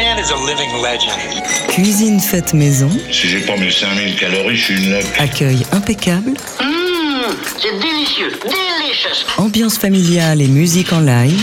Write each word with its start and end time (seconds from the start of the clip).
man 0.00 0.18
is 0.18 0.30
a 0.30 0.36
living 0.46 0.72
legend. 0.82 1.42
Cuisine 1.68 2.20
faite 2.20 2.54
maison, 2.54 2.88
Si 3.12 3.28
j'ai 3.28 3.40
pas 3.40 3.56
mes 3.56 3.70
5000 3.70 4.16
calories, 4.16 4.56
je 4.56 4.64
suis 4.64 4.84
une 4.84 4.92
loque. 4.92 5.04
accueil 5.18 5.58
impeccable, 5.72 6.30
Mmh, 6.30 7.34
c'est 7.60 7.78
délicieux, 7.78 8.30
delicious. 8.44 9.26
ambiance 9.36 9.76
familiale 9.78 10.40
et 10.40 10.48
musique 10.48 10.92
en 10.92 11.00
live. 11.00 11.38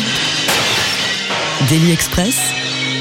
Daily 1.69 1.91
Express, 1.91 2.35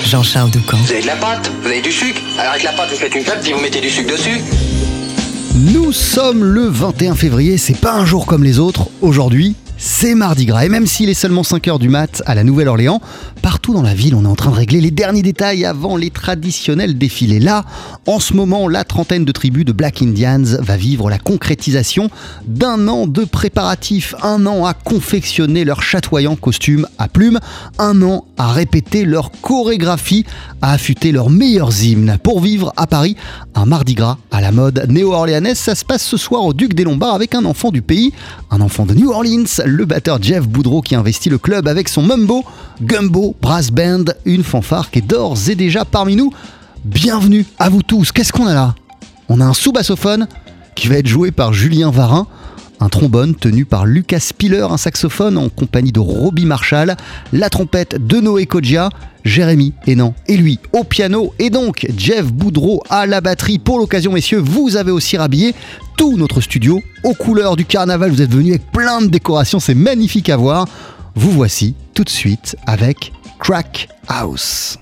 Jean-Charles 0.04 0.50
Doucan. 0.50 0.76
Vous 0.78 0.92
avez 0.92 1.00
de 1.02 1.06
la 1.06 1.16
pâte, 1.16 1.50
vous 1.62 1.68
avez 1.68 1.80
du 1.80 1.92
sucre. 1.92 2.20
Alors 2.38 2.52
avec 2.52 2.62
la 2.62 2.72
pâte, 2.72 2.90
vous 2.90 2.96
faites 2.98 3.14
une 3.14 3.24
pâte, 3.24 3.40
puis 3.42 3.52
vous 3.52 3.60
mettez 3.60 3.80
du 3.80 3.88
sucre 3.90 4.12
dessus. 4.12 4.40
Nous 5.54 5.90
sommes 5.92 6.44
le 6.44 6.66
21 6.68 7.14
février, 7.14 7.56
c'est 7.56 7.78
pas 7.80 7.92
un 7.94 8.04
jour 8.04 8.26
comme 8.26 8.44
les 8.44 8.58
autres. 8.58 8.88
Aujourd'hui, 9.00 9.56
c'est 9.78 10.14
Mardi 10.14 10.46
Gras. 10.46 10.64
Et 10.64 10.68
même 10.68 10.86
s'il 10.86 11.08
est 11.08 11.14
seulement 11.14 11.42
5h 11.42 11.78
du 11.78 11.88
mat 11.88 12.22
à 12.26 12.34
la 12.34 12.44
Nouvelle-Orléans, 12.44 13.00
partout 13.42 13.74
dans 13.74 13.82
la 13.82 13.94
ville, 13.94 14.14
on 14.14 14.24
est 14.24 14.28
en 14.28 14.34
train 14.34 14.50
de 14.50 14.56
régler 14.56 14.80
les 14.80 14.90
derniers 14.90 15.22
détails 15.22 15.64
avant 15.64 15.96
les 15.96 16.10
traditionnels 16.10 16.98
défilés. 16.98 17.40
Là, 17.40 17.64
en 18.06 18.18
ce 18.18 18.34
moment, 18.34 18.68
la 18.68 18.84
trentaine 18.84 19.24
de 19.24 19.32
tribus 19.32 19.64
de 19.64 19.72
Black 19.72 20.02
Indians 20.02 20.42
va 20.60 20.76
vivre 20.76 21.10
la 21.10 21.18
concrétisation 21.18 22.10
d'un 22.46 22.88
an 22.88 23.06
de 23.06 23.24
préparatifs, 23.24 24.14
un 24.22 24.46
an 24.46 24.64
à 24.64 24.74
confectionner 24.74 25.64
leurs 25.64 25.82
chatoyants 25.82 26.36
costumes 26.36 26.86
à 26.98 27.08
plumes, 27.08 27.40
un 27.78 28.00
an 28.02 28.24
à 28.38 28.52
répéter 28.52 29.04
leur 29.04 29.30
chorégraphie, 29.30 30.24
à 30.62 30.72
affûter 30.72 31.12
leurs 31.12 31.30
meilleurs 31.30 31.82
hymnes. 31.82 32.18
Pour 32.22 32.40
vivre 32.40 32.72
à 32.76 32.86
Paris, 32.86 33.16
un 33.54 33.66
Mardi 33.66 33.94
Gras 33.94 34.18
à 34.30 34.40
la 34.40 34.52
mode 34.52 34.86
néo-orléanaise, 34.88 35.58
ça 35.58 35.74
se 35.74 35.84
passe 35.84 36.02
ce 36.02 36.16
soir 36.16 36.44
au 36.44 36.52
Duc 36.52 36.74
des 36.74 36.84
Lombards 36.84 37.14
avec 37.14 37.34
un 37.34 37.44
enfant 37.44 37.70
du 37.70 37.82
pays, 37.82 38.12
un 38.50 38.60
enfant 38.60 38.86
de 38.86 38.94
New 38.94 39.10
Orleans, 39.10 39.44
le 39.66 39.84
batteur 39.84 40.22
Jeff 40.22 40.46
Boudreau 40.46 40.80
qui 40.80 40.94
investit 40.94 41.28
le 41.28 41.38
club 41.38 41.66
avec 41.66 41.88
son 41.88 42.02
Mumbo, 42.02 42.44
Gumbo, 42.80 43.34
Brass 43.42 43.72
Band, 43.72 44.04
une 44.24 44.44
fanfare 44.44 44.90
qui 44.90 45.00
est 45.00 45.02
d'ores 45.02 45.50
et 45.50 45.56
déjà 45.56 45.84
parmi 45.84 46.14
nous. 46.14 46.32
Bienvenue 46.84 47.44
à 47.58 47.68
vous 47.68 47.82
tous. 47.82 48.12
Qu'est-ce 48.12 48.32
qu'on 48.32 48.46
a 48.46 48.54
là? 48.54 48.74
On 49.28 49.40
a 49.40 49.44
un 49.44 49.54
sous-bassophone 49.54 50.28
qui 50.76 50.86
va 50.86 50.98
être 50.98 51.08
joué 51.08 51.32
par 51.32 51.52
Julien 51.52 51.90
Varin, 51.90 52.28
un 52.80 52.88
trombone 52.88 53.34
tenu 53.34 53.64
par 53.64 53.86
Lucas 53.86 54.20
Spiller, 54.20 54.66
un 54.70 54.76
saxophone 54.76 55.38
en 55.38 55.48
compagnie 55.48 55.92
de 55.92 56.00
Robbie 56.00 56.46
Marshall, 56.46 56.96
la 57.32 57.50
trompette 57.50 58.06
de 58.06 58.20
Noé 58.20 58.46
Kodja, 58.46 58.90
Jérémy 59.24 59.72
Hénan 59.86 60.14
et 60.28 60.36
lui 60.36 60.58
au 60.72 60.84
piano, 60.84 61.34
et 61.38 61.50
donc 61.50 61.86
Jeff 61.96 62.26
Boudreau 62.32 62.82
à 62.88 63.06
la 63.06 63.20
batterie. 63.20 63.58
Pour 63.58 63.78
l'occasion, 63.78 64.12
messieurs, 64.12 64.38
vous 64.38 64.76
avez 64.76 64.90
aussi 64.92 65.16
rhabillé 65.16 65.54
tout 65.96 66.16
notre 66.16 66.40
studio 66.40 66.80
aux 67.02 67.14
couleurs 67.14 67.56
du 67.56 67.64
carnaval. 67.64 68.10
Vous 68.10 68.22
êtes 68.22 68.32
venus 68.32 68.54
avec 68.54 68.70
plein 68.70 69.00
de 69.00 69.08
décorations, 69.08 69.60
c'est 69.60 69.74
magnifique 69.74 70.28
à 70.28 70.36
voir. 70.36 70.66
Vous 71.14 71.30
voici 71.30 71.74
tout 71.94 72.04
de 72.04 72.10
suite 72.10 72.56
avec 72.66 73.12
Crack 73.38 73.88
House. 74.08 74.78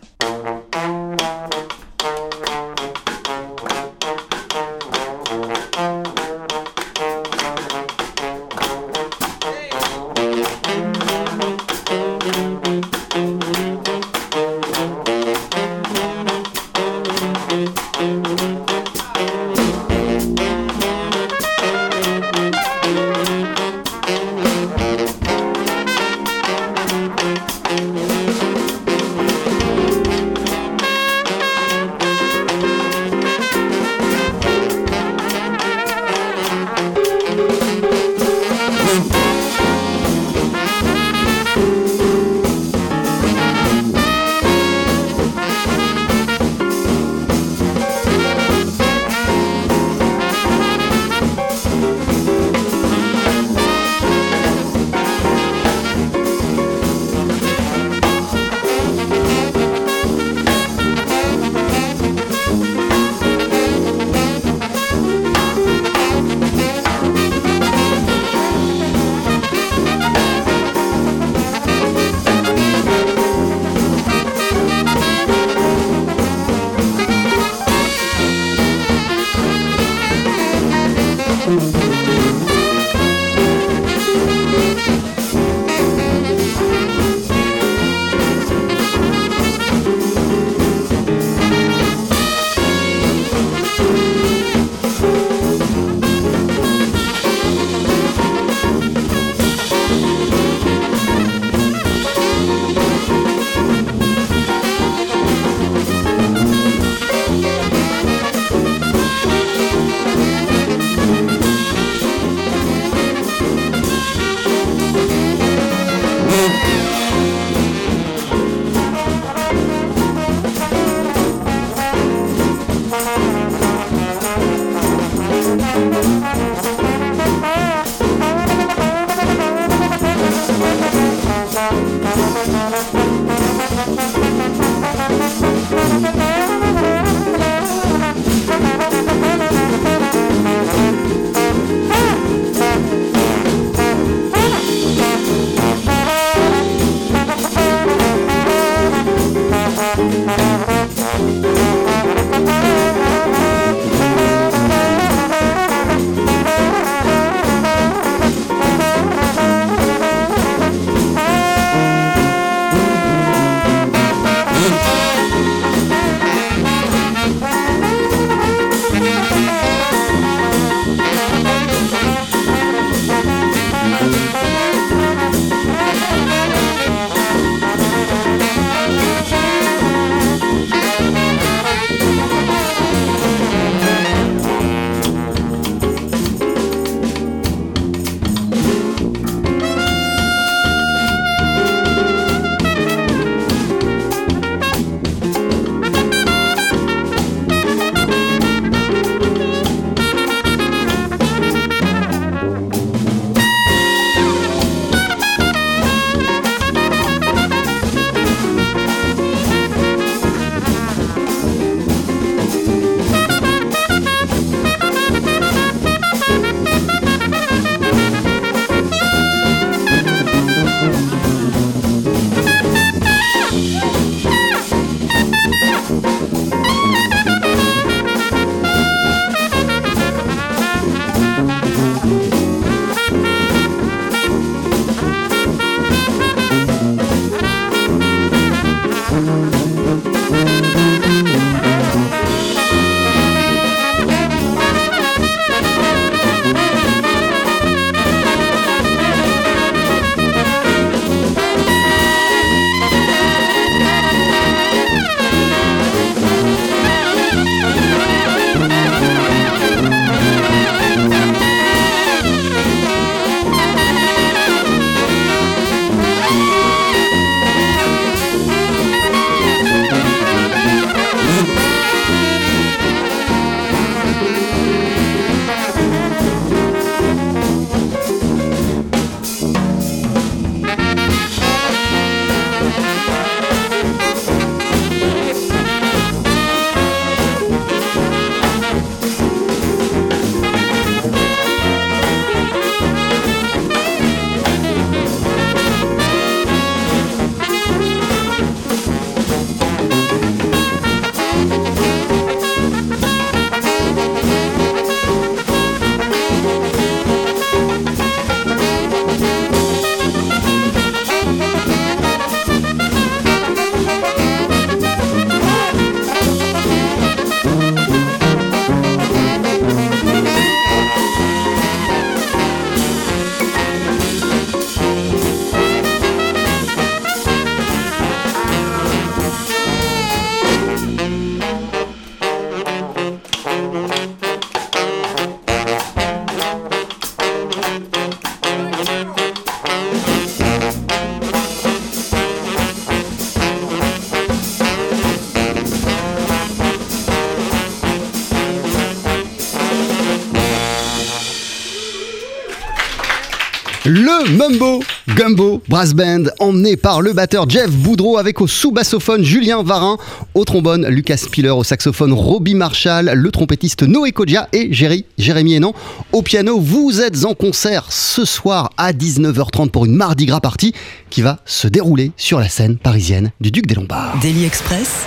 Le 353.87 354.31
Mumbo 354.39 354.83
Gumbo 355.11 355.61
Brass 355.69 355.93
Band, 355.93 356.25
emmené 356.41 356.75
par 356.75 357.03
le 357.03 357.13
batteur 357.13 357.51
Jeff 357.51 357.71
Boudreau 357.71 358.17
avec 358.17 358.41
au 358.41 358.47
sous-bassophone 358.47 359.23
Julien 359.23 359.63
Varin, 359.63 359.99
au 360.33 360.47
trombone 360.47 360.87
Lucas 360.87 361.19
Spiller, 361.19 361.51
au 361.51 361.65
saxophone 361.65 362.15
Robbie 362.15 362.55
Marshall, 362.55 363.11
le 363.13 363.31
trompettiste 363.31 363.83
Noé 363.83 364.13
Kodja 364.13 364.49
et 364.55 364.73
Jérémy 364.73 365.53
Hénan 365.53 365.75
au 366.13 366.23
piano. 366.23 366.59
Vous 366.59 367.03
êtes 367.03 367.27
en 367.27 367.35
concert 367.35 367.93
ce 367.93 368.25
soir 368.25 368.71
à 368.79 368.95
19h30 368.95 369.69
pour 369.69 369.85
une 369.85 369.97
Mardi 369.97 370.25
Gras 370.25 370.41
party 370.41 370.73
qui 371.11 371.21
va 371.21 371.41
se 371.45 371.69
dérouler 371.69 372.13
sur 372.17 372.41
la 372.41 372.49
scène 372.49 372.79
parisienne 372.79 373.33
du 373.43 373.51
Duc 373.51 373.67
des 373.67 373.75
Lombards. 373.75 374.17
Daily 374.23 374.47
Express. 374.47 375.05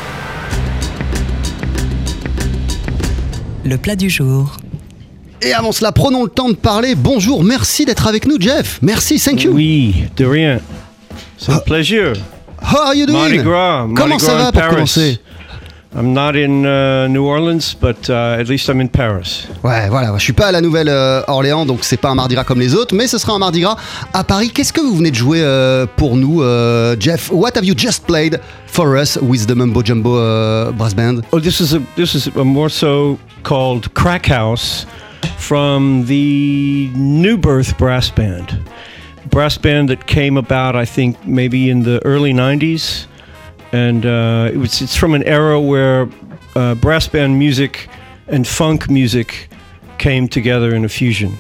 Le 3.66 3.78
plat 3.80 3.96
du 3.96 4.12
jour. 4.12 4.56
Et 5.42 5.54
avant 5.54 5.72
cela, 5.72 5.92
prenons 5.92 6.24
le 6.24 6.30
temps 6.30 6.50
de 6.50 6.56
parler. 6.56 6.96
Bonjour, 6.96 7.44
merci 7.44 7.86
d'être 7.86 8.08
avec 8.08 8.26
nous, 8.26 8.38
Jeff. 8.40 8.80
Merci, 8.82 9.20
thank 9.20 9.44
you. 9.44 9.52
Oui, 9.54 10.06
de 10.16 10.26
rien. 10.26 10.60
C'est 11.38 11.52
un 11.52 11.60
plaisir. 11.60 12.14
How 12.60 12.88
are 12.88 12.96
you 12.96 13.06
doing? 13.06 13.20
Mardi 13.20 13.38
Gras. 13.38 13.86
Mardi 13.86 13.94
Comment 13.94 14.20
ça 14.20 14.36
va 14.36 14.52
pour 14.52 14.62
Paris? 14.62 14.74
commencer? 14.76 15.20
I'm 15.96 16.12
not 16.14 16.36
in 16.36 16.66
uh, 16.66 17.08
New 17.08 17.24
Orleans, 17.24 17.76
but 17.80 18.10
uh, 18.10 18.38
at 18.40 18.48
least 18.50 18.68
I'm 18.68 18.82
in 18.82 18.88
Paris. 18.88 19.48
Ouais, 19.64 19.88
voilà, 19.90 20.14
je 20.18 20.24
suis 20.24 20.34
pas 20.34 20.48
à 20.48 20.52
la 20.52 20.62
Nouvelle-Orléans, 20.62 21.66
donc 21.66 21.80
c'est 21.82 21.98
pas 21.98 22.10
un 22.10 22.16
Mardi 22.16 22.36
Gras 22.36 22.44
comme 22.44 22.60
les 22.60 22.76
autres, 22.76 22.94
mais 22.94 23.08
ce 23.08 23.18
sera 23.18 23.34
un 23.34 23.40
Mardi 23.40 23.62
Gras 23.62 23.78
à 24.14 24.24
Paris. 24.24 24.52
Qu'est-ce 24.52 24.74
que 24.74 24.82
vous 24.82 24.96
venez 24.96 25.12
de 25.12 25.16
jouer 25.16 25.40
euh, 25.42 25.86
pour 25.96 26.16
nous, 26.18 26.42
euh, 26.42 26.96
Jeff? 27.00 27.30
What 27.32 27.52
have 27.56 27.64
you 27.66 27.74
just 27.76 28.06
played 28.06 28.40
for 28.68 28.96
us 28.96 29.18
with 29.22 29.48
the 29.48 29.56
Mumbo 29.56 29.82
Jumbo 29.84 30.18
euh, 30.18 30.72
Brass 30.72 30.94
Band? 30.94 31.22
Oh, 31.32 31.40
this 31.40 31.60
is 31.62 31.74
a 31.74 31.82
this 31.96 32.16
is 32.16 32.30
a 32.36 32.44
morceau 32.44 33.18
called 33.44 33.88
Crack 33.94 34.28
House 34.30 34.86
from 35.48 36.06
the 36.08 36.92
New 36.94 37.38
Birth 37.38 37.78
Brass 37.78 38.10
Band, 38.10 38.60
brass 39.30 39.58
band 39.58 39.88
that 39.88 40.06
came 40.06 40.36
about, 40.36 40.76
I 40.76 40.84
think, 40.84 41.26
maybe 41.26 41.70
in 41.70 41.84
the 41.84 42.04
early 42.04 42.34
'90s, 42.34 43.06
and 43.72 44.06
uh, 44.06 44.52
it 44.52 44.58
was 44.58 44.82
it's 44.82 44.98
from 44.98 45.14
an 45.14 45.24
era 45.24 45.58
where 45.62 46.10
uh, 46.58 46.76
brass 46.76 47.08
band 47.08 47.40
music 47.40 47.88
and 48.28 48.46
funk 48.46 48.90
music 48.90 49.48
came 49.98 50.28
together 50.28 50.76
in 50.76 50.84
a 50.84 50.90
fusion. 50.90 51.38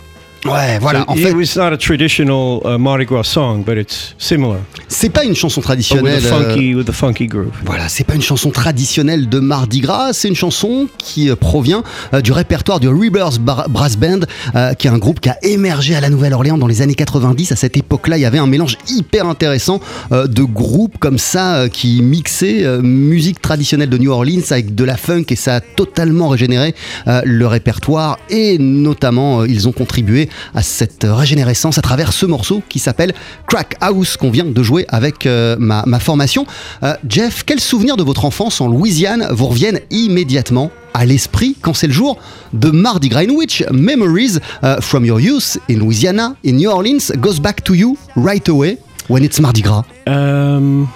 Ouais, 0.47 0.79
voilà, 0.79 1.01
So 1.01 1.11
en 1.11 1.15
it 1.15 1.23
fait, 1.23 1.33
was 1.33 1.55
not 1.57 1.73
a 1.73 1.77
traditional 1.77 2.61
uh, 2.65 2.77
Mardi 2.77 3.05
Gras 3.05 3.23
song, 3.23 3.63
but 3.65 3.77
it's 3.77 4.15
similar, 4.17 4.57
c'est 4.87 5.09
pas 5.09 5.23
une 5.25 5.35
chanson 5.35 5.59
with 5.59 5.65
traditionnelle. 5.65 6.23
a 6.23 6.27
euh, 6.27 6.43
funky 6.43 6.75
with 6.75 6.89
a 6.89 6.93
funky 6.93 7.27
groove. 7.27 7.51
Voilà, 7.65 7.89
c'est 7.89 8.03
pas 8.03 8.15
une 8.15 8.21
chanson 8.21 8.49
traditionnelle 8.51 9.29
de 9.29 9.39
Mardi 9.39 9.81
Gras, 9.81 10.13
c'est 10.13 10.27
une 10.27 10.35
chanson 10.35 10.87
qui 10.97 11.29
euh, 11.29 11.35
provient 11.35 11.83
euh, 12.13 12.21
du 12.21 12.31
répertoire 12.31 12.79
du 12.79 12.87
Rebirth 12.87 13.39
Brass 13.39 13.97
Band, 13.97 14.19
euh, 14.55 14.73
qui 14.73 14.87
est 14.87 14.91
un 14.91 14.97
groupe 14.97 15.19
qui 15.19 15.29
a 15.29 15.37
émergé 15.43 15.95
à 15.95 16.01
la 16.01 16.09
Nouvelle-Orléans 16.09 16.57
dans 16.57 16.67
les 16.67 16.81
années 16.81 16.95
90. 16.95 17.51
À 17.51 17.55
cette 17.55 17.77
époque-là, 17.77 18.17
il 18.17 18.21
y 18.21 18.25
avait 18.25 18.37
un 18.37 18.47
mélange 18.47 18.77
hyper 18.89 19.27
intéressant 19.27 19.79
euh, 20.11 20.27
de 20.27 20.43
groupes 20.43 20.97
comme 20.99 21.17
ça 21.17 21.65
qui 21.71 22.01
mixaient 22.01 22.65
musique 22.81 23.41
traditionnelle 23.41 23.89
de 23.89 23.97
New 23.97 24.11
Orleans 24.11 24.41
avec 24.51 24.75
de 24.75 24.83
la 24.83 24.97
funk 24.97 25.25
et 25.29 25.35
ça 25.35 25.55
a 25.55 25.59
totalement 25.61 26.29
régénéré 26.29 26.73
le 27.05 27.47
répertoire 27.47 28.17
et 28.29 28.57
notamment 28.57 29.45
ils 29.45 29.67
ont 29.67 29.71
contribué 29.71 30.29
à 30.53 30.61
cette 30.61 31.05
régénérescence 31.07 31.77
à 31.77 31.81
travers 31.81 32.13
ce 32.13 32.25
morceau 32.25 32.61
qui 32.69 32.79
s'appelle 32.79 33.13
Crack 33.47 33.75
House 33.81 34.17
qu'on 34.17 34.31
vient 34.31 34.45
de 34.45 34.63
jouer 34.63 34.85
avec 34.89 35.25
euh, 35.25 35.55
ma, 35.59 35.83
ma 35.85 35.99
formation. 35.99 36.45
Euh, 36.83 36.93
Jeff, 37.07 37.43
quels 37.43 37.59
souvenirs 37.59 37.97
de 37.97 38.03
votre 38.03 38.25
enfance 38.25 38.61
en 38.61 38.67
Louisiane 38.67 39.27
vous 39.31 39.47
reviennent 39.47 39.79
immédiatement 39.91 40.71
à 40.93 41.05
l'esprit 41.05 41.55
quand 41.61 41.73
c'est 41.73 41.87
le 41.87 41.93
jour 41.93 42.17
de 42.53 42.71
Mardi 42.71 43.09
which 43.29 43.63
memories 43.71 44.39
uh, 44.63 44.81
from 44.81 45.05
your 45.05 45.19
youth 45.19 45.57
in 45.69 45.75
Louisiana, 45.75 46.35
in 46.43 46.53
New 46.53 46.69
Orleans, 46.69 47.11
goes 47.19 47.39
back 47.39 47.63
to 47.63 47.73
you 47.73 47.97
right 48.15 48.47
away 48.49 48.77
when 49.07 49.23
it's 49.23 49.39
Mardi 49.39 49.61
Gras? 49.61 49.83
Um, 50.07 50.87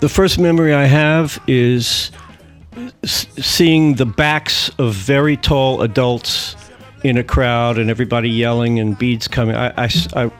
the 0.00 0.08
first 0.08 0.38
memory 0.38 0.72
I 0.72 0.86
have 0.86 1.40
is 1.46 2.10
seeing 3.04 3.94
the 3.96 4.06
backs 4.06 4.70
of 4.78 4.94
very 4.94 5.36
tall 5.36 5.82
adults 5.82 6.56
in 7.04 7.18
a 7.18 7.22
crowd 7.22 7.78
and 7.78 7.90
everybody 7.90 8.30
yelling 8.30 8.80
and 8.80 8.98
beads 8.98 9.28
coming. 9.28 9.54
I 9.54 9.72
I 9.76 10.30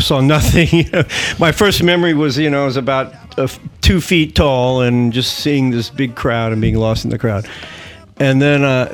saw 0.00 0.20
nothing. 0.20 0.90
My 1.38 1.52
first 1.52 1.82
memory 1.82 2.14
was, 2.14 2.38
you 2.38 2.50
know, 2.50 2.62
I 2.62 2.64
was 2.64 2.78
about 2.78 3.12
uh, 3.38 3.46
two 3.82 4.00
feet 4.00 4.34
tall 4.34 4.80
and 4.80 5.12
just 5.12 5.38
seeing 5.38 5.70
this 5.70 5.90
big 5.90 6.16
crowd 6.16 6.52
and 6.52 6.60
being 6.60 6.78
lost 6.78 7.04
in 7.04 7.10
the 7.10 7.18
crowd. 7.18 7.46
And 8.16 8.40
then 8.40 8.64
uh, 8.64 8.86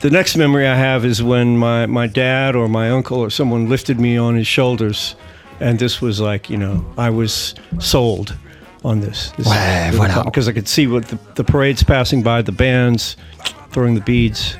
the 0.00 0.10
next 0.10 0.36
memory 0.36 0.68
I 0.68 0.76
have 0.76 1.04
is 1.04 1.22
when 1.22 1.58
my, 1.58 1.86
my 1.86 2.06
dad 2.06 2.54
or 2.54 2.68
my 2.68 2.90
uncle 2.90 3.18
or 3.18 3.30
someone 3.30 3.68
lifted 3.68 3.98
me 3.98 4.16
on 4.16 4.36
his 4.36 4.46
shoulders, 4.46 5.16
and 5.58 5.78
this 5.78 6.00
was 6.00 6.20
like 6.20 6.48
you 6.48 6.56
know 6.56 6.84
I 6.96 7.10
was 7.10 7.54
sold 7.80 8.36
on 8.84 9.00
this. 9.00 9.32
this 9.32 9.48
Ouais, 9.48 9.90
voilà. 9.92 10.24
Because 10.24 10.46
I 10.46 10.52
could 10.52 10.68
see 10.68 10.86
what 10.86 11.08
the, 11.08 11.18
the 11.34 11.42
parades 11.42 11.82
passing 11.82 12.22
by, 12.22 12.42
the 12.42 12.52
bands 12.52 13.16
throwing 13.70 13.94
the 13.94 14.00
beads. 14.00 14.56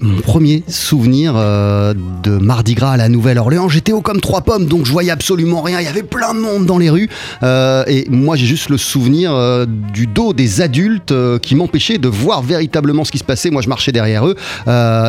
Mon 0.00 0.20
premier 0.20 0.62
souvenir 0.68 1.34
euh, 1.36 1.94
de 2.22 2.30
Mardi 2.30 2.74
Gras 2.74 2.92
à 2.92 2.96
la 2.96 3.08
Nouvelle-Orléans. 3.08 3.68
J'étais 3.68 3.92
haut 3.92 4.00
comme 4.00 4.20
trois 4.20 4.40
pommes, 4.42 4.66
donc 4.66 4.86
je 4.86 4.92
voyais 4.92 5.10
absolument 5.10 5.62
rien. 5.62 5.80
Il 5.80 5.84
y 5.84 5.88
avait 5.88 6.02
plein 6.02 6.34
de 6.34 6.40
monde 6.40 6.66
dans 6.66 6.78
les 6.78 6.90
rues. 6.90 7.08
Euh, 7.42 7.84
et 7.86 8.06
moi, 8.08 8.36
j'ai 8.36 8.46
juste 8.46 8.68
le 8.68 8.78
souvenir 8.78 9.34
euh, 9.34 9.66
du 9.66 10.06
dos 10.06 10.32
des 10.32 10.60
adultes 10.60 11.14
qui 11.40 11.54
m'empêchaient 11.54 11.98
de 11.98 12.08
voir 12.08 12.42
véritablement 12.42 13.04
ce 13.04 13.12
qui 13.12 13.18
se 13.18 13.24
passait. 13.24 13.50
Moi, 13.50 13.62
je 13.62 13.68
marchais 13.68 13.92
derrière 13.92 14.26
eux. 14.26 14.34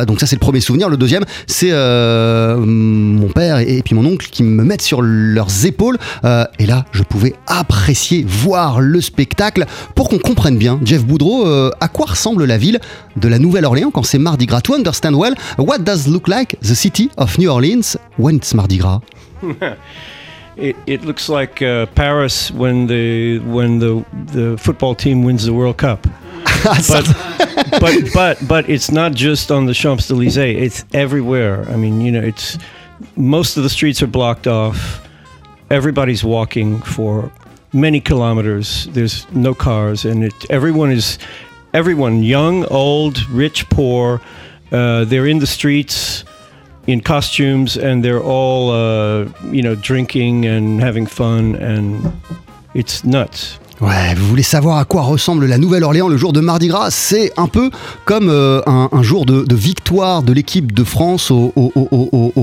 Donc 0.06 0.20
ça, 0.20 0.26
c'est 0.26 0.36
le 0.36 0.40
premier 0.40 0.60
souvenir. 0.60 0.88
Le 0.88 0.96
deuxième, 0.96 1.24
c'est 1.46 1.72
mon 1.72 3.28
père 3.28 3.58
et, 3.58 3.82
puis 3.82 3.94
mon 3.94 4.04
oncle 4.04 4.28
qui 4.30 4.42
me 4.42 4.64
mettent 4.64 4.82
sur 4.82 5.00
leurs 5.02 5.66
épaules. 5.66 5.98
Et 6.58 6.66
là, 6.66 6.84
je 6.92 7.02
pouvais 7.02 7.34
apprécier, 7.46 8.24
voir 8.26 8.80
le 8.80 9.00
spectacle. 9.00 9.66
Pour 9.94 10.08
qu'on 10.08 10.18
comprenne 10.18 10.58
bien, 10.58 10.78
Jeff 10.84 11.04
Boudreau, 11.04 11.46
à 11.46 11.88
quoi 11.88 12.06
ressemble 12.06 12.44
la 12.44 12.58
ville 12.58 12.80
de 13.16 13.28
la 13.28 13.38
Nouvelle-Orléans 13.38 13.90
quand 13.90 14.02
c'est 14.02 14.18
Mardi 14.18 14.46
Gras? 14.46 14.60
Understand 14.86 15.16
well, 15.16 15.34
what 15.56 15.84
does 15.84 16.08
look 16.08 16.26
like 16.28 16.58
the 16.60 16.74
city 16.74 17.10
of 17.16 17.38
New 17.38 17.50
Orleans 17.50 17.96
when 18.16 18.36
it's 18.36 18.52
Mardi 18.54 18.78
Gras 18.78 19.00
It, 20.56 20.76
it 20.86 21.02
looks 21.02 21.30
like 21.30 21.62
uh, 21.62 21.86
Paris 21.94 22.50
when 22.50 22.86
the 22.86 23.38
when 23.38 23.78
the 23.78 24.04
the 24.34 24.58
football 24.58 24.94
team 24.94 25.24
wins 25.24 25.46
the 25.46 25.54
World 25.54 25.78
Cup. 25.78 26.02
but 26.64 27.06
but 27.80 27.94
but 28.12 28.38
but 28.46 28.68
it's 28.68 28.90
not 28.90 29.12
just 29.14 29.50
on 29.50 29.64
the 29.64 29.72
Champs 29.72 30.10
Elysees. 30.10 30.36
It's 30.66 30.84
everywhere. 30.92 31.66
I 31.70 31.76
mean, 31.76 32.02
you 32.02 32.12
know, 32.12 32.20
it's 32.20 32.58
most 33.16 33.56
of 33.56 33.62
the 33.62 33.70
streets 33.70 34.02
are 34.02 34.06
blocked 34.06 34.46
off. 34.46 35.08
Everybody's 35.70 36.22
walking 36.22 36.82
for 36.82 37.32
many 37.72 38.00
kilometers. 38.00 38.86
There's 38.88 39.26
no 39.32 39.54
cars, 39.54 40.04
and 40.04 40.24
it, 40.24 40.34
everyone 40.50 40.90
is 40.90 41.18
everyone, 41.72 42.22
young, 42.22 42.66
old, 42.66 43.26
rich, 43.30 43.68
poor. 43.70 44.20
Uh, 44.72 45.04
they're 45.04 45.26
in 45.26 45.38
the 45.38 45.46
streets 45.46 46.24
in 46.86 47.00
costumes, 47.00 47.76
and 47.76 48.04
they're 48.04 48.22
all 48.22 48.70
uh, 48.70 49.28
you 49.50 49.62
know 49.62 49.74
drinking 49.74 50.46
and 50.46 50.80
having 50.80 51.06
fun, 51.06 51.54
and 51.56 52.20
it's 52.74 53.04
nuts. 53.04 53.58
Ouais, 53.82 54.14
vous 54.14 54.28
voulez 54.28 54.44
savoir 54.44 54.78
à 54.78 54.84
quoi 54.84 55.02
ressemble 55.02 55.44
la 55.46 55.58
Nouvelle-Orléans 55.58 56.06
le 56.06 56.16
jour 56.16 56.32
de 56.32 56.38
Mardi 56.38 56.68
Gras? 56.68 56.92
C'est 56.92 57.32
un 57.36 57.48
peu 57.48 57.68
comme 58.04 58.28
euh, 58.28 58.62
un, 58.64 59.02
jour 59.02 59.26
de, 59.26 59.44
victoire 59.56 60.22
de 60.22 60.32
l'équipe 60.32 60.70
de 60.70 60.84
France 60.84 61.32
au, 61.32 61.52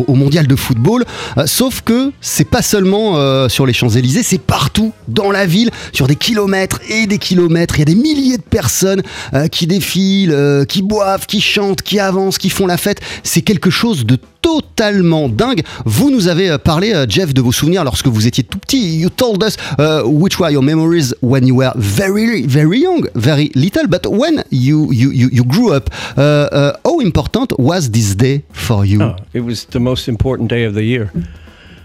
mondial 0.09 0.47
de 0.47 0.55
football. 0.57 1.05
Euh, 1.37 1.47
sauf 1.47 1.79
que 1.79 2.11
c'est 2.19 2.49
pas 2.49 2.61
seulement 2.61 3.15
euh, 3.15 3.47
sur 3.47 3.65
les 3.65 3.71
Champs-Élysées, 3.71 4.21
c'est 4.21 4.41
partout 4.41 4.91
dans 5.07 5.31
la 5.31 5.45
ville, 5.45 5.71
sur 5.93 6.07
des 6.07 6.17
kilomètres 6.17 6.81
et 6.89 7.07
des 7.07 7.19
kilomètres. 7.19 7.75
Il 7.77 7.79
y 7.79 7.83
a 7.83 7.85
des 7.85 7.95
milliers 7.95 8.37
de 8.37 8.43
personnes 8.43 9.01
qui 9.49 9.65
défilent, 9.65 10.65
qui 10.67 10.81
boivent, 10.81 11.25
qui 11.25 11.39
chantent, 11.39 11.83
qui 11.83 12.01
avancent, 12.01 12.37
qui 12.37 12.49
font 12.49 12.67
la 12.67 12.75
fête. 12.75 12.99
C'est 13.23 13.43
quelque 13.43 13.69
chose 13.69 14.05
de 14.05 14.17
totalement 14.41 15.29
dingue. 15.29 15.61
Vous 15.85 16.09
nous 16.09 16.27
avez 16.27 16.49
euh, 16.49 16.57
parlé, 16.57 16.93
euh, 16.93 17.05
Jeff, 17.07 17.33
de 17.33 17.41
vos 17.41 17.51
souvenirs 17.51 17.83
lorsque 17.83 18.07
vous 18.07 18.27
étiez 18.27 18.43
tout 18.43 18.59
petit. 18.59 18.99
You 18.99 19.09
told 19.09 19.43
us 19.43 19.57
uh, 19.77 20.03
which 20.05 20.39
were 20.39 20.51
your 20.51 20.63
memories 20.63 21.13
when 21.21 21.45
you 21.45 21.55
were 21.55 21.71
very, 21.75 22.45
very 22.45 22.79
young, 22.79 23.07
very 23.15 23.51
little. 23.55 23.87
But 23.87 24.07
when 24.07 24.43
you 24.51 24.91
you 24.91 25.11
you, 25.11 25.29
you 25.31 25.43
grew 25.43 25.73
up, 25.73 25.89
uh, 26.17 26.21
uh, 26.21 26.73
how 26.85 26.99
important 26.99 27.53
was 27.57 27.89
this 27.91 28.15
day 28.15 28.43
for 28.51 28.85
you? 28.85 29.01
Oh, 29.01 29.15
it 29.33 29.41
was 29.41 29.65
the 29.65 29.79
most 29.79 30.07
important 30.07 30.49
day 30.49 30.65
of 30.65 30.73
the 30.73 30.83
year 30.83 31.11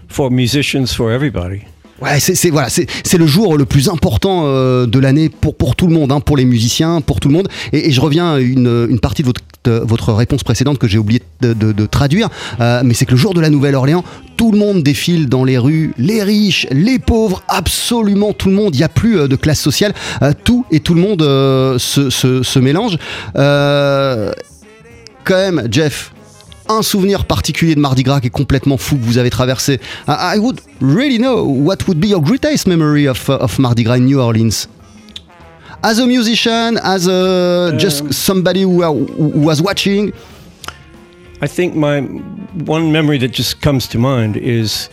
for 0.07 0.29
musicians, 0.29 0.93
for 0.93 1.11
everybody. 1.11 1.65
Ouais, 2.01 2.19
c'est 2.19 2.49
voilà, 2.49 2.67
c'est 2.67 2.87
c'est 3.05 3.17
le 3.17 3.25
jour 3.25 3.57
le 3.57 3.63
plus 3.65 3.87
important 3.87 4.41
euh, 4.45 4.85
de 4.85 4.99
l'année 4.99 5.29
pour 5.29 5.55
pour 5.55 5.77
tout 5.77 5.87
le 5.87 5.93
monde, 5.93 6.11
hein, 6.11 6.19
pour 6.19 6.35
les 6.35 6.43
musiciens, 6.43 6.99
pour 6.99 7.21
tout 7.21 7.29
le 7.29 7.33
monde. 7.35 7.47
Et, 7.71 7.87
et 7.87 7.91
je 7.91 8.01
reviens 8.01 8.33
à 8.33 8.39
une, 8.39 8.87
une 8.89 8.99
partie 8.99 9.21
de 9.21 9.27
votre 9.27 9.39
de 9.63 9.81
votre 9.83 10.11
réponse 10.13 10.43
précédente 10.43 10.77
que 10.77 10.87
j'ai 10.89 10.97
oublié 10.97 11.21
de, 11.41 11.53
de- 11.53 11.71
de 11.71 11.85
traduire, 11.85 12.27
euh, 12.59 12.81
mais 12.83 12.93
c'est 12.93 13.05
que 13.05 13.11
le 13.11 13.17
jour 13.17 13.33
de 13.33 13.39
la 13.39 13.49
Nouvelle-Orléans, 13.49 14.03
tout 14.37 14.51
le 14.51 14.57
monde 14.57 14.83
défile 14.83 15.27
dans 15.29 15.43
les 15.45 15.57
rues, 15.57 15.93
les 15.97 16.21
riches, 16.21 16.67
les 16.69 16.99
pauvres, 16.99 17.41
absolument 17.47 18.33
tout 18.33 18.49
le 18.49 18.55
monde. 18.55 18.75
Il 18.75 18.79
n'y 18.79 18.83
a 18.83 18.89
plus 18.89 19.17
euh, 19.17 19.27
de 19.29 19.37
classe 19.37 19.61
sociale, 19.61 19.93
Euh, 20.21 20.33
tout 20.43 20.65
et 20.71 20.81
tout 20.81 20.93
le 20.95 21.01
monde 21.01 21.21
euh, 21.21 21.79
se, 21.79 22.09
se, 22.09 22.43
se 22.43 22.59
mélange. 22.59 22.97
Euh, 23.37 24.31
quand 25.23 25.35
même, 25.37 25.67
Jeff, 25.71 26.11
un 26.69 26.81
souvenir 26.81 27.25
particulier 27.25 27.75
de 27.75 27.79
Mardi 27.79 28.03
Gras 28.03 28.19
qui 28.19 28.27
est 28.27 28.31
complètement 28.31 28.77
fou 28.77 28.97
que 28.97 29.03
vous 29.03 29.17
avez 29.17 29.29
traversé. 29.29 29.79
I, 30.07 30.37
would 30.39 30.61
really 30.81 31.17
know 31.17 31.43
what 31.45 31.87
would 31.87 31.99
be 31.99 32.07
your 32.07 32.21
greatest 32.21 32.67
memory 32.67 33.07
of, 33.07 33.29
uh, 33.29 33.33
of 33.33 33.57
Mardi 33.59 33.83
Gras 33.83 33.97
in 33.97 34.05
New 34.05 34.21
Orleans. 34.21 34.67
As 35.83 35.99
a 35.99 36.07
musician, 36.07 36.79
as 36.83 37.07
a 37.07 37.75
just 37.77 38.11
somebody 38.11 38.63
who, 38.63 38.81
who 38.81 39.39
was 39.39 39.61
watching. 39.61 40.13
I 41.41 41.47
think 41.47 41.75
my 41.75 42.01
one 42.65 42.91
memory 42.91 43.19
that 43.19 43.33
just 43.33 43.61
comes 43.61 43.87
to 43.89 43.99
mind 43.99 44.37
is 44.37 44.89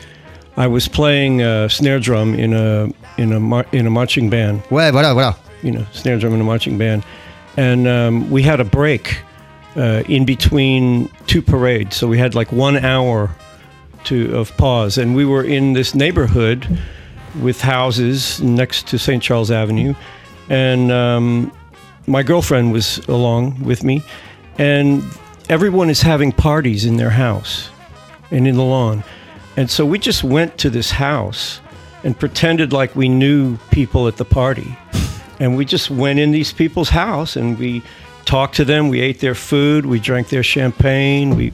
I 0.57 0.67
was 0.67 0.89
playing 0.89 1.41
a 1.41 1.69
snare 1.71 1.99
drum 1.99 2.35
in 2.35 2.53
a 2.53 2.89
in 3.17 3.33
a 3.33 3.41
mar- 3.41 3.67
in 3.73 3.87
a 3.87 3.91
marching 3.91 4.29
band. 4.29 4.63
Ouais, 4.71 4.91
voilà, 4.91 5.15
voilà. 5.15 5.37
You 5.63 5.71
know, 5.71 5.87
snare 5.93 6.19
drum 6.19 6.35
in 6.35 6.41
a 6.41 6.45
marching 6.45 6.77
band, 6.77 7.05
and 7.57 7.87
um, 7.87 8.31
we 8.31 8.43
had 8.43 8.61
a 8.61 8.65
break 8.65 9.17
uh, 9.77 10.03
in 10.09 10.25
between 10.25 11.09
two 11.27 11.43
parades, 11.43 11.97
so 11.97 12.07
we 12.07 12.19
had 12.19 12.35
like 12.35 12.53
one 12.53 12.77
hour 12.77 13.31
to 14.05 14.37
of 14.37 14.57
pause, 14.57 14.99
and 14.99 15.15
we 15.15 15.25
were 15.25 15.45
in 15.45 15.73
this 15.73 15.95
neighborhood 15.95 16.67
with 17.41 17.61
houses 17.61 18.41
next 18.43 18.87
to 18.89 18.99
St. 18.99 19.23
Charles 19.23 19.51
Avenue, 19.51 19.95
and 20.49 20.93
um, 20.93 21.53
my 22.07 22.23
girlfriend 22.23 22.73
was 22.73 22.99
along 23.09 23.63
with 23.65 23.85
me, 23.85 24.03
and 24.59 25.03
everyone 25.49 25.91
is 25.91 26.03
having 26.03 26.33
parties 26.33 26.85
in 26.85 26.97
their 26.97 27.11
house 27.11 27.71
and 28.31 28.47
in 28.47 28.57
the 28.57 28.65
lawn. 28.65 29.05
And 29.57 29.71
so 29.71 29.85
we 29.85 29.99
just 29.99 30.25
went 30.25 30.59
to 30.59 30.71
this 30.71 30.91
house 30.91 31.61
and 32.05 32.19
pretended 32.19 32.73
like 32.73 32.97
we 32.97 33.09
knew 33.09 33.59
people 33.71 34.09
at 34.09 34.17
the 34.17 34.25
party. 34.25 34.77
and 35.41 35.57
we 35.57 35.65
just 35.65 35.91
went 35.91 36.19
in 36.19 36.33
these 36.33 36.53
people's 36.53 36.89
house 36.89 37.37
and 37.37 37.59
we 37.59 37.83
talked 38.25 38.57
to 38.57 38.65
them, 38.65 38.89
we 38.89 39.01
ate 39.01 39.21
their 39.21 39.35
food, 39.35 39.87
we 39.87 39.99
drank 39.99 40.29
their 40.29 40.43
champagne, 40.43 41.37
we 41.37 41.53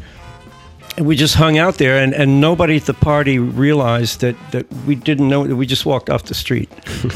and 0.99 1.07
we 1.07 1.17
just 1.17 1.35
hung 1.37 1.59
out 1.59 1.77
there 1.79 2.03
and, 2.03 2.13
and 2.15 2.41
nobody 2.41 2.77
at 2.77 2.85
the 2.87 2.93
party 2.93 3.39
realized 3.39 4.21
that, 4.21 4.35
that 4.53 4.65
we 4.87 4.97
didn't 4.97 5.29
know 5.29 5.47
that 5.47 5.55
we 5.57 5.67
just 5.67 5.87
walked 5.87 6.11
off 6.11 6.25
the 6.25 6.35
street 6.35 6.69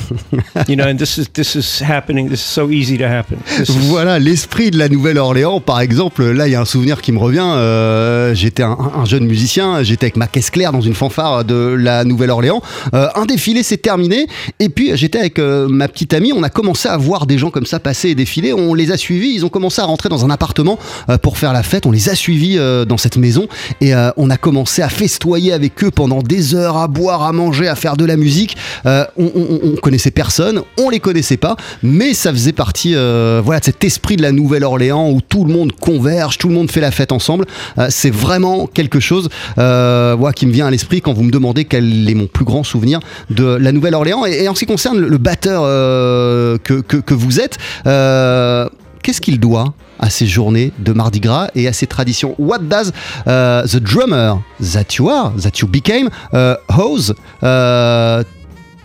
you 0.69 0.77
know 0.77 0.87
and 0.87 0.99
this 0.99 1.19
is 1.19 1.29
this 1.35 1.55
is 1.57 1.81
happening 1.83 2.29
this 2.29 2.41
is 2.41 2.47
so 2.53 2.71
easy 2.71 2.97
to 2.97 3.05
happen 3.07 3.39
is- 3.59 3.71
Voilà, 3.89 4.19
l'esprit 4.19 4.71
de 4.71 4.79
la 4.79 4.89
Nouvelle-Orléans, 4.89 5.61
par 5.61 5.81
exemple, 5.81 6.25
là 6.31 6.47
il 6.47 6.53
y 6.53 6.55
a 6.55 6.61
un 6.61 6.65
souvenir 6.65 7.01
qui 7.01 7.13
me 7.13 7.19
revient. 7.19 7.41
euh, 7.43 8.35
j'étais 8.35 8.63
un, 8.63 8.77
un 8.95 9.05
jeune 9.05 9.25
musicien, 9.27 9.83
j'étais 9.83 10.07
avec 10.07 10.17
ma 10.17 10.27
caisse 10.27 10.51
claire 10.51 10.73
dans 10.73 10.81
une 10.81 10.95
fanfare 10.95 11.45
de 11.45 11.55
la 11.79 12.05
Nouvelle-Orléans. 12.05 12.63
Euh, 12.95 13.09
un 13.15 13.27
défilé 13.27 13.63
s'est 13.63 13.77
terminé, 13.79 14.27
et 14.61 14.69
puis 14.69 14.91
j'étais 14.97 15.19
avec 15.19 15.39
euh, 15.39 15.69
ma 15.69 15.89
petite 15.89 16.15
amie. 16.15 16.33
On 16.33 16.43
a 16.43 16.51
commencé 16.51 16.89
à 16.89 16.97
voir 16.97 17.27
des 17.27 17.39
gens 17.39 17.51
comme 17.51 17.67
ça 17.67 17.81
passer 17.81 18.11
et 18.11 18.15
défiler. 18.15 18.53
On 18.53 18.75
les 18.75 18.91
a 18.93 18.97
suivis, 18.97 19.33
ils 19.35 19.45
ont 19.45 19.49
commencé 19.49 19.81
à 19.81 19.85
rentrer 19.85 20.09
dans 20.09 20.25
un 20.25 20.31
appartement 20.31 20.79
pour 21.23 21.39
faire 21.39 21.53
la 21.53 21.63
fête. 21.63 21.87
On 21.87 21.91
les 21.91 22.09
a 22.09 22.15
suivis 22.15 22.59
dans 22.87 22.97
cette 22.99 23.17
maison, 23.17 23.47
et 23.81 23.95
euh, 23.95 24.11
on 24.17 24.31
a 24.31 24.37
commencé 24.37 24.83
à 24.83 24.89
festoyer 24.89 25.53
avec 25.53 25.83
eux 25.85 25.91
pendant 25.91 26.23
des 26.23 26.55
heures, 26.55 26.77
à 26.77 26.89
boire, 26.89 27.23
à 27.23 27.33
manger, 27.33 27.69
à 27.69 27.75
faire 27.75 27.97
de 27.97 28.05
la 28.05 28.17
musique. 28.17 28.57
Euh, 28.87 29.05
on, 29.17 29.31
on- 29.35 29.61
on 29.73 29.77
connaissait 29.77 30.11
personne, 30.11 30.63
on 30.79 30.91
les 30.91 31.01
connaissait 31.01 31.37
pas, 31.37 31.57
mais 31.83 32.15
ça 32.15 32.31
faisait 32.33 32.53
partie 32.53 32.95
euh, 32.95 33.41
voilà, 33.45 33.61
de 33.61 33.65
cet 33.65 33.85
esprit 33.85 34.17
de 34.17 34.23
la 34.23 34.33
Nouvelle-Orléans 34.33 35.11
où 35.11 35.21
tout 35.21 35.45
le 35.45 35.53
monde 35.53 35.73
converge, 35.73 36.39
tout 36.39 36.49
le 36.49 36.55
monde 36.55 36.71
fait 36.71 36.81
la 36.81 36.91
fête 36.91 37.13
ensemble. 37.13 37.47
Euh, 37.79 37.87
c'est 37.91 38.11
vraiment 38.13 38.67
quelque 38.67 39.01
chose 39.01 39.29
euh, 39.59 40.15
voilà, 40.19 40.33
qui 40.33 40.47
me 40.47 40.53
vient 40.53 40.67
à 40.67 40.71
l'esprit 40.71 41.01
quand 41.01 41.13
vous 41.13 41.23
me 41.25 41.31
demandez 41.31 41.65
quel 41.65 42.09
est 42.09 42.15
mon 42.15 42.27
plus 42.27 42.45
grand 42.45 42.65
souvenir 42.65 43.01
de 43.31 43.45
la 43.45 43.73
Nouvelle-Orléans. 43.73 44.25
Et, 44.27 44.49
en 44.49 44.55
ce 44.55 44.61
qui 44.61 44.67
concerne 44.67 44.99
le, 44.99 45.19
batteur 45.19 45.63
euh, 45.65 46.59
que, 46.63 46.75
que- 46.81 46.97
que 46.97 47.15
vous 47.15 47.41
êtes, 47.41 47.59
euh, 47.87 48.69
qu'est-ce 49.03 49.21
qu'il 49.21 49.39
doit 49.39 49.75
à 49.99 50.11
ces 50.11 50.27
journées 50.27 50.73
de 50.79 50.93
Mardi 50.93 51.21
Gras 51.21 51.49
et 51.55 51.69
à 51.69 51.73
ces 51.73 51.87
traditions? 51.87 52.35
What 52.39 52.61
does 52.61 52.93
uh, 53.27 53.67
the 53.67 53.81
drummer 53.81 54.43
that 54.61 54.97
you 54.99 55.09
are, 55.09 55.33
that 55.41 55.61
you 55.61 55.69
became, 55.69 56.09
uh, 56.33 56.57
owes 56.69 57.11
uh, 57.43 58.25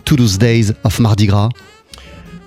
to 0.04 0.16
those 0.16 0.38
days 0.38 0.74
of 0.84 0.98
Mardi 1.00 1.26
Gras? 1.26 1.50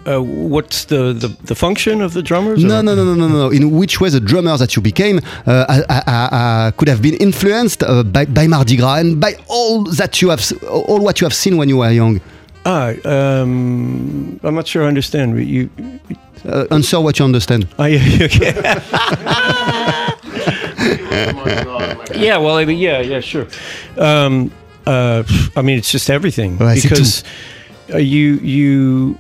uh, 0.06 0.22
what's 0.22 0.86
the, 0.86 1.14
the 1.14 1.30
the 1.46 1.56
function 1.56 2.02
of 2.02 2.14
the 2.14 2.22
drummers? 2.22 2.64
No, 2.64 2.82
no, 2.82 2.96
no, 2.96 3.04
no, 3.04 3.14
no, 3.14 3.28
no. 3.28 3.50
In 3.50 3.72
which 3.72 4.02
way 4.02 4.10
the 4.10 4.20
drummer 4.20 4.58
that 4.58 4.76
you 4.76 4.82
became 4.82 5.20
uh, 5.46 5.52
uh, 5.52 5.84
uh, 5.90 6.02
uh, 6.08 6.72
could 6.72 6.88
have 6.88 7.02
been 7.02 7.16
influenced 7.16 7.84
uh, 7.84 8.04
by, 8.04 8.26
by 8.26 8.48
Mardi 8.48 8.76
Gras 8.78 8.96
and 8.96 9.20
by 9.20 9.36
all 9.48 9.84
that 9.84 10.22
you 10.22 10.30
have, 10.30 10.42
all 10.68 11.02
what 11.02 11.22
you 11.22 11.26
have 11.26 11.34
seen 11.34 11.58
when 11.58 11.70
you 11.70 11.78
were 11.78 11.92
young? 11.92 12.20
Ah, 12.66 12.94
um, 13.06 14.40
I'm 14.44 14.56
not 14.56 14.68
sure 14.68 14.84
I 14.84 14.88
understand. 14.88 15.40
You, 15.44 15.70
Uh, 16.46 16.66
answer 16.72 17.00
what 17.00 17.20
you 17.20 17.26
understand. 17.26 17.68
oh, 17.78 17.86
yeah, 17.86 18.26
okay. 18.26 18.54
yeah, 22.16 22.38
well, 22.38 22.58
I 22.58 22.66
mean, 22.66 22.80
yeah, 22.80 23.02
yeah, 23.02 23.20
sure. 23.20 23.48
Um, 23.98 24.52
uh, 24.86 25.24
I 25.56 25.62
mean, 25.62 25.78
it's 25.78 25.92
just 25.92 26.10
everything 26.10 26.58
Ouais, 26.58 26.76
c'est 26.76 26.90
because 26.90 27.24
uh, 27.94 27.98
you 27.98 28.40
you 28.42 29.18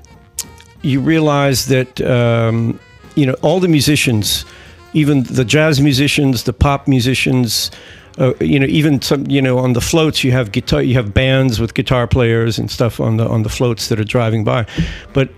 you 0.81 0.99
realize 0.99 1.67
that 1.67 2.01
um, 2.01 2.79
you 3.15 3.25
know 3.25 3.35
all 3.41 3.59
the 3.59 3.67
musicians, 3.67 4.45
even 4.93 5.23
the 5.23 5.45
jazz 5.45 5.79
musicians, 5.79 6.43
the 6.43 6.53
pop 6.53 6.87
musicians. 6.87 7.71
Uh, 8.17 8.33
you 8.41 8.59
know, 8.59 8.67
even 8.67 9.01
some, 9.01 9.25
you 9.29 9.41
know, 9.41 9.57
on 9.57 9.71
the 9.71 9.79
floats 9.79 10.21
you 10.21 10.33
have 10.33 10.51
guitar, 10.51 10.81
you 10.81 10.95
have 10.95 11.13
bands 11.13 11.61
with 11.61 11.73
guitar 11.73 12.07
players 12.07 12.59
and 12.59 12.69
stuff 12.69 12.99
on 12.99 13.15
the 13.15 13.25
on 13.25 13.43
the 13.43 13.49
floats 13.49 13.87
that 13.87 14.01
are 14.01 14.03
driving 14.03 14.43
by, 14.43 14.65
but 15.13 15.29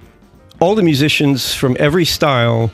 all 0.64 0.76
the 0.76 0.84
musicians 0.84 1.54
from 1.54 1.76
every 1.78 2.06
style 2.06 2.72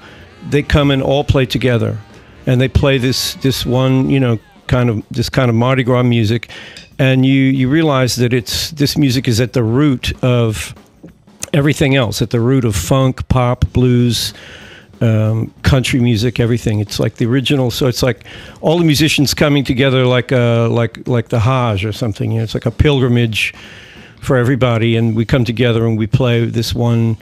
they 0.51 0.62
come 0.62 0.91
and 0.91 1.01
all 1.01 1.24
play 1.24 1.46
together. 1.46 1.98
And 2.46 2.62
they 2.62 2.67
play 2.67 3.00
this 3.00 3.34
this 3.46 3.65
one 3.65 4.12
you 4.12 4.19
know 4.19 4.38
kind 4.67 4.89
of 4.89 5.03
this 5.10 5.29
kind 5.29 5.50
of 5.50 5.55
mardi 5.55 5.84
gras 5.84 6.03
music. 6.03 6.50
And 7.00 7.25
you 7.25 7.41
you 7.60 7.67
realize 7.67 8.15
that 8.17 8.31
it's 8.31 8.69
this 8.72 8.96
music 8.96 9.27
is 9.27 9.41
at 9.41 9.53
the 9.53 9.63
root 9.63 10.13
of 10.24 10.75
everything 11.51 11.96
else 11.96 12.22
at 12.22 12.29
the 12.29 12.39
root 12.39 12.63
of 12.63 12.75
funk 12.75 13.27
pop 13.27 13.65
blues 13.74 14.36
um, 15.01 15.51
country 15.63 16.00
music 16.00 16.39
everything. 16.39 16.79
It's 16.79 17.00
like 17.00 17.15
the 17.15 17.25
original. 17.25 17.72
So 17.72 17.88
it's 17.88 18.03
like 18.03 18.24
all 18.62 18.77
the 18.77 18.86
musicians 18.86 19.34
coming 19.34 19.63
together 19.63 20.05
like 20.05 20.31
a 20.31 20.67
like 20.69 21.08
like 21.08 21.29
the 21.29 21.39
hajj 21.39 21.86
or 21.86 21.93
something. 21.93 22.31
You 22.31 22.38
know, 22.38 22.43
it's 22.43 22.53
like 22.53 22.67
a 22.67 22.75
pilgrimage 22.86 23.53
for 24.22 24.38
everybody. 24.38 24.96
And 24.96 25.15
we 25.15 25.25
come 25.25 25.43
together 25.43 25.88
and 25.88 25.98
we 25.98 26.05
play 26.05 26.46
this 26.46 26.75
one 26.75 27.17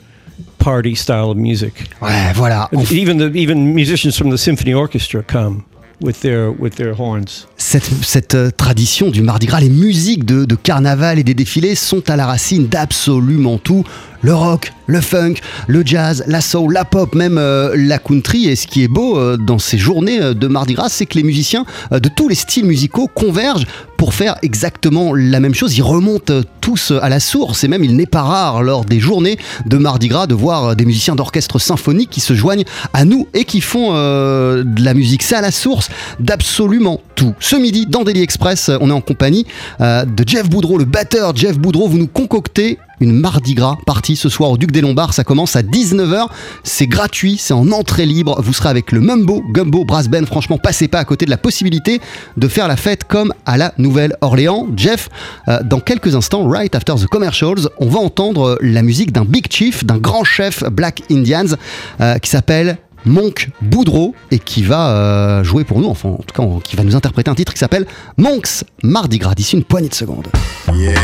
party 0.58 0.94
style 0.96 1.30
of 1.30 1.36
music 1.36 1.90
Ouais, 2.00 2.32
voilà. 2.34 2.68
En 2.74 2.82
even 2.90 3.18
the 3.18 3.34
even 3.34 3.74
musicians 3.74 4.16
from 4.16 4.30
the 4.30 4.38
symphony 4.38 4.74
orchestra 4.74 5.22
come 5.22 5.62
with 6.00 6.20
their 6.20 6.50
with 6.58 6.74
their 6.76 6.94
horns 6.98 7.46
cette, 7.56 7.90
cette, 8.02 8.34
euh, 8.34 8.50
tradition 8.50 9.10
du 9.10 9.22
Mardi 9.22 9.46
Gras, 9.46 9.60
les 9.60 9.68
musiques 9.68 10.24
de, 10.24 10.44
de 10.44 10.54
carnaval 10.54 11.18
et 11.18 11.24
des 11.24 11.34
défilés 11.34 11.74
sont 11.74 12.08
à 12.08 12.16
la 12.16 12.26
racine 12.26 12.68
d'absolument 12.68 13.58
tout. 13.58 13.84
Le 14.22 14.34
rock, 14.34 14.72
le 14.88 15.00
funk, 15.02 15.34
le 15.68 15.82
jazz, 15.84 16.24
la 16.26 16.40
soul, 16.40 16.72
la 16.72 16.84
pop, 16.84 17.14
même 17.14 17.38
euh, 17.38 17.74
la 17.76 17.98
country. 17.98 18.48
Et 18.48 18.56
ce 18.56 18.66
qui 18.66 18.82
est 18.82 18.88
beau 18.88 19.18
euh, 19.18 19.36
dans 19.36 19.58
ces 19.58 19.78
journées 19.78 20.20
euh, 20.20 20.34
de 20.34 20.48
Mardi 20.48 20.74
Gras, 20.74 20.88
c'est 20.88 21.06
que 21.06 21.16
les 21.16 21.22
musiciens 21.22 21.64
de 21.90 22.08
tous 22.08 22.28
les 22.28 22.34
styles 22.34 22.64
musicaux 22.64 23.06
convergent 23.06 23.66
pour 23.98 24.14
faire 24.14 24.36
exactement 24.42 25.14
la 25.14 25.40
même 25.40 25.54
chose. 25.54 25.76
Ils 25.76 25.82
remontent 25.82 26.40
tous 26.60 26.92
à 27.02 27.08
la 27.08 27.20
source 27.20 27.64
et 27.64 27.68
même 27.68 27.84
il 27.84 27.96
n'est 27.96 28.06
pas 28.06 28.22
rare 28.22 28.62
lors 28.62 28.84
des 28.84 28.98
journées 28.98 29.38
de 29.66 29.76
Mardi 29.76 30.08
Gras 30.08 30.26
de 30.26 30.34
voir 30.34 30.74
des 30.74 30.86
musiciens 30.86 31.16
d'orchestre 31.16 31.58
symphonique 31.58 32.08
qui 32.08 32.20
se 32.20 32.32
joignent 32.32 32.64
à 32.94 33.04
nous 33.04 33.28
et 33.34 33.44
qui 33.44 33.60
font 33.60 33.92
de 33.92 34.84
la 34.84 34.94
musique. 34.94 35.22
C'est 35.22 35.34
à 35.34 35.40
la 35.40 35.50
source 35.50 35.90
d'absolument 36.20 37.00
tout. 37.16 37.34
Ce 37.40 37.56
midi, 37.56 37.86
dans 37.86 38.04
Daily 38.04 38.22
Express, 38.22 38.70
on 38.80 38.88
est 38.88 38.92
en 38.92 39.00
compagnie 39.00 39.46
de 39.80 40.24
Jeff 40.24 40.48
Boudreau, 40.48 40.78
le 40.78 40.84
batteur 40.84 41.34
Jeff 41.34 41.58
Boudreau. 41.58 41.88
Vous 41.88 41.98
nous 41.98 42.06
concoctez 42.06 42.78
une 43.00 43.12
Mardi 43.12 43.54
Gras 43.54 43.76
partie 43.86 44.16
ce 44.16 44.28
soir 44.28 44.50
au 44.50 44.58
Duc 44.58 44.70
des 44.70 44.80
Lombards. 44.80 45.14
Ça 45.14 45.24
commence 45.24 45.56
à 45.56 45.62
19h. 45.62 46.26
C'est 46.64 46.86
gratuit, 46.86 47.36
c'est 47.38 47.54
en 47.54 47.70
entrée 47.72 48.06
libre. 48.06 48.40
Vous 48.42 48.52
serez 48.52 48.68
avec 48.68 48.92
le 48.92 49.00
Mumbo 49.00 49.42
Gumbo 49.52 49.84
Brass 49.84 50.08
Band. 50.08 50.26
Franchement, 50.26 50.58
passez 50.58 50.88
pas 50.88 50.98
à 50.98 51.04
côté 51.04 51.24
de 51.24 51.30
la 51.30 51.36
possibilité 51.36 52.00
de 52.36 52.48
faire 52.48 52.68
la 52.68 52.76
fête 52.76 53.04
comme 53.04 53.32
à 53.46 53.56
la 53.56 53.72
Nouvelle-Orléans. 53.78 54.68
Jeff, 54.76 55.08
euh, 55.48 55.60
dans 55.64 55.80
quelques 55.80 56.14
instants, 56.14 56.48
right 56.48 56.74
after 56.74 56.94
the 56.94 57.06
commercials, 57.06 57.68
on 57.78 57.88
va 57.88 57.98
entendre 57.98 58.50
euh, 58.50 58.56
la 58.60 58.82
musique 58.82 59.12
d'un 59.12 59.24
big 59.24 59.50
chief, 59.50 59.84
d'un 59.84 59.98
grand 59.98 60.24
chef 60.24 60.64
Black 60.70 61.02
Indians 61.10 61.56
euh, 62.00 62.18
qui 62.18 62.30
s'appelle 62.30 62.78
Monk 63.04 63.50
Boudreau 63.62 64.14
et 64.30 64.38
qui 64.38 64.62
va 64.62 65.42
jouer 65.44 65.64
pour 65.64 65.80
nous, 65.80 65.88
enfin 65.88 66.10
en 66.10 66.16
tout 66.16 66.34
cas 66.34 66.42
qui 66.64 66.76
va 66.76 66.82
nous 66.82 66.96
interpréter 66.96 67.30
un 67.30 67.34
titre 67.34 67.52
qui 67.52 67.60
s'appelle 67.60 67.86
Monks 68.16 68.64
Mardi 68.82 69.18
Gras 69.18 69.34
d'ici 69.34 69.56
une 69.56 69.64
poignée 69.64 69.88
de 69.88 69.94
secondes. 69.94 70.26
Yeah, 70.74 70.94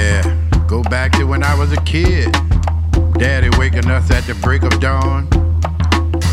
go 0.74 0.82
back 0.90 1.12
to 1.12 1.24
when 1.24 1.44
I 1.44 1.54
was 1.56 1.72
a 1.72 1.80
kid. 1.82 2.32
Daddy 3.16 3.48
waking 3.58 3.88
us 3.88 4.10
at 4.10 4.24
the 4.24 4.34
break 4.42 4.64
of 4.64 4.80
dawn. 4.80 5.28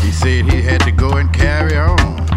He 0.02 0.10
said 0.10 0.50
he 0.50 0.60
had 0.60 0.80
to 0.80 0.90
go 0.90 1.12
and 1.12 1.32
carry 1.32 1.76
on. 1.76 2.31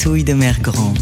La 0.00 0.06
ratatouille 0.06 0.24
de 0.24 0.32
Mère 0.32 0.60
Grand. 0.62 0.94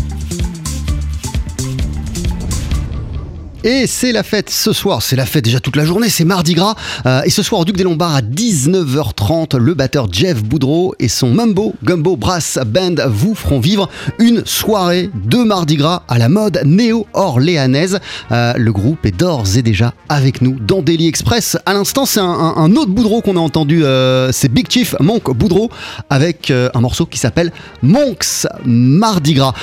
Et 3.64 3.88
c'est 3.88 4.12
la 4.12 4.22
fête 4.22 4.50
ce 4.50 4.72
soir, 4.72 5.02
c'est 5.02 5.16
la 5.16 5.26
fête 5.26 5.44
déjà 5.44 5.58
toute 5.58 5.74
la 5.74 5.84
journée, 5.84 6.08
c'est 6.08 6.24
Mardi 6.24 6.54
Gras. 6.54 6.76
Euh, 7.06 7.22
et 7.24 7.30
ce 7.30 7.42
soir 7.42 7.60
au 7.60 7.64
Duc 7.64 7.76
des 7.76 7.82
Lombards 7.82 8.14
à 8.14 8.20
19h30, 8.20 9.56
le 9.56 9.74
batteur 9.74 10.06
Jeff 10.12 10.44
Boudreau 10.44 10.94
et 11.00 11.08
son 11.08 11.30
Mambo 11.30 11.74
Gumbo 11.82 12.16
Brass 12.16 12.60
Band 12.64 12.94
vous 13.08 13.34
feront 13.34 13.58
vivre 13.58 13.88
une 14.20 14.46
soirée 14.46 15.10
de 15.26 15.38
Mardi 15.38 15.74
Gras 15.74 16.04
à 16.06 16.18
la 16.18 16.28
mode 16.28 16.62
néo-orléanaise. 16.64 17.98
Euh, 18.30 18.52
le 18.56 18.72
groupe 18.72 19.04
est 19.04 19.18
d'ores 19.18 19.56
et 19.56 19.62
déjà 19.62 19.92
avec 20.08 20.40
nous 20.40 20.56
dans 20.60 20.80
Daily 20.80 21.08
Express. 21.08 21.56
À 21.66 21.74
l'instant, 21.74 22.06
c'est 22.06 22.20
un, 22.20 22.76
autre 22.76 22.92
Boudreau 22.92 23.22
qu'on 23.22 23.36
a 23.36 23.40
entendu, 23.40 23.84
euh, 23.84 24.30
c'est 24.30 24.52
Big 24.52 24.70
Chief 24.70 24.94
Monk 25.00 25.32
Boudreau 25.34 25.68
avec 26.10 26.52
un 26.52 26.80
morceau 26.80 27.06
qui 27.06 27.18
s'appelle 27.18 27.52
Monks 27.82 28.46
Mardi 28.64 29.34
Gras. 29.34 29.54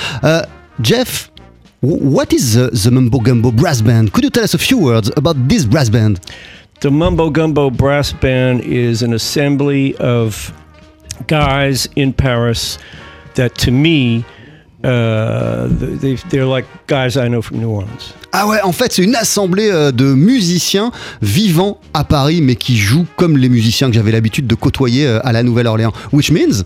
Jeff, 0.82 1.30
What 1.88 2.32
is 2.32 2.54
the, 2.54 2.70
the 2.70 2.90
Mumbo 2.90 3.20
Gumbo 3.20 3.52
Brass 3.52 3.80
Band? 3.80 4.12
Could 4.12 4.24
you 4.24 4.30
tell 4.30 4.42
us 4.42 4.54
a 4.54 4.58
few 4.58 4.76
words 4.76 5.08
about 5.16 5.36
this 5.46 5.64
brass 5.64 5.88
band? 5.88 6.18
The 6.80 6.90
Mumbo 6.90 7.30
Gumbo 7.30 7.70
Brass 7.70 8.12
Band 8.12 8.62
is 8.62 9.02
an 9.02 9.12
assembly 9.12 9.96
of 9.98 10.52
guys 11.28 11.88
in 11.94 12.12
Paris 12.12 12.78
that, 13.36 13.54
to 13.58 13.70
me, 13.70 14.24
uh, 14.82 15.68
they, 15.70 16.16
they're 16.28 16.44
like 16.44 16.66
guys 16.88 17.16
I 17.16 17.28
know 17.28 17.40
from 17.40 17.60
New 17.60 17.70
Orleans. 17.70 18.12
Ah 18.38 18.46
ouais, 18.46 18.60
en 18.62 18.72
fait, 18.72 18.92
c'est 18.92 19.02
une 19.02 19.14
assemblée 19.14 19.70
euh, 19.72 19.92
de 19.92 20.04
musiciens 20.12 20.90
vivant 21.22 21.78
à 21.94 22.04
Paris, 22.04 22.42
mais 22.42 22.54
qui 22.54 22.76
jouent 22.76 23.06
comme 23.16 23.38
les 23.38 23.48
musiciens 23.48 23.88
que 23.88 23.94
j'avais 23.94 24.12
l'habitude 24.12 24.46
de 24.46 24.54
côtoyer 24.54 25.06
euh, 25.06 25.20
à 25.24 25.32
la 25.32 25.42
Nouvelle-Orléans. 25.42 25.92
Which 26.12 26.30
means, 26.30 26.64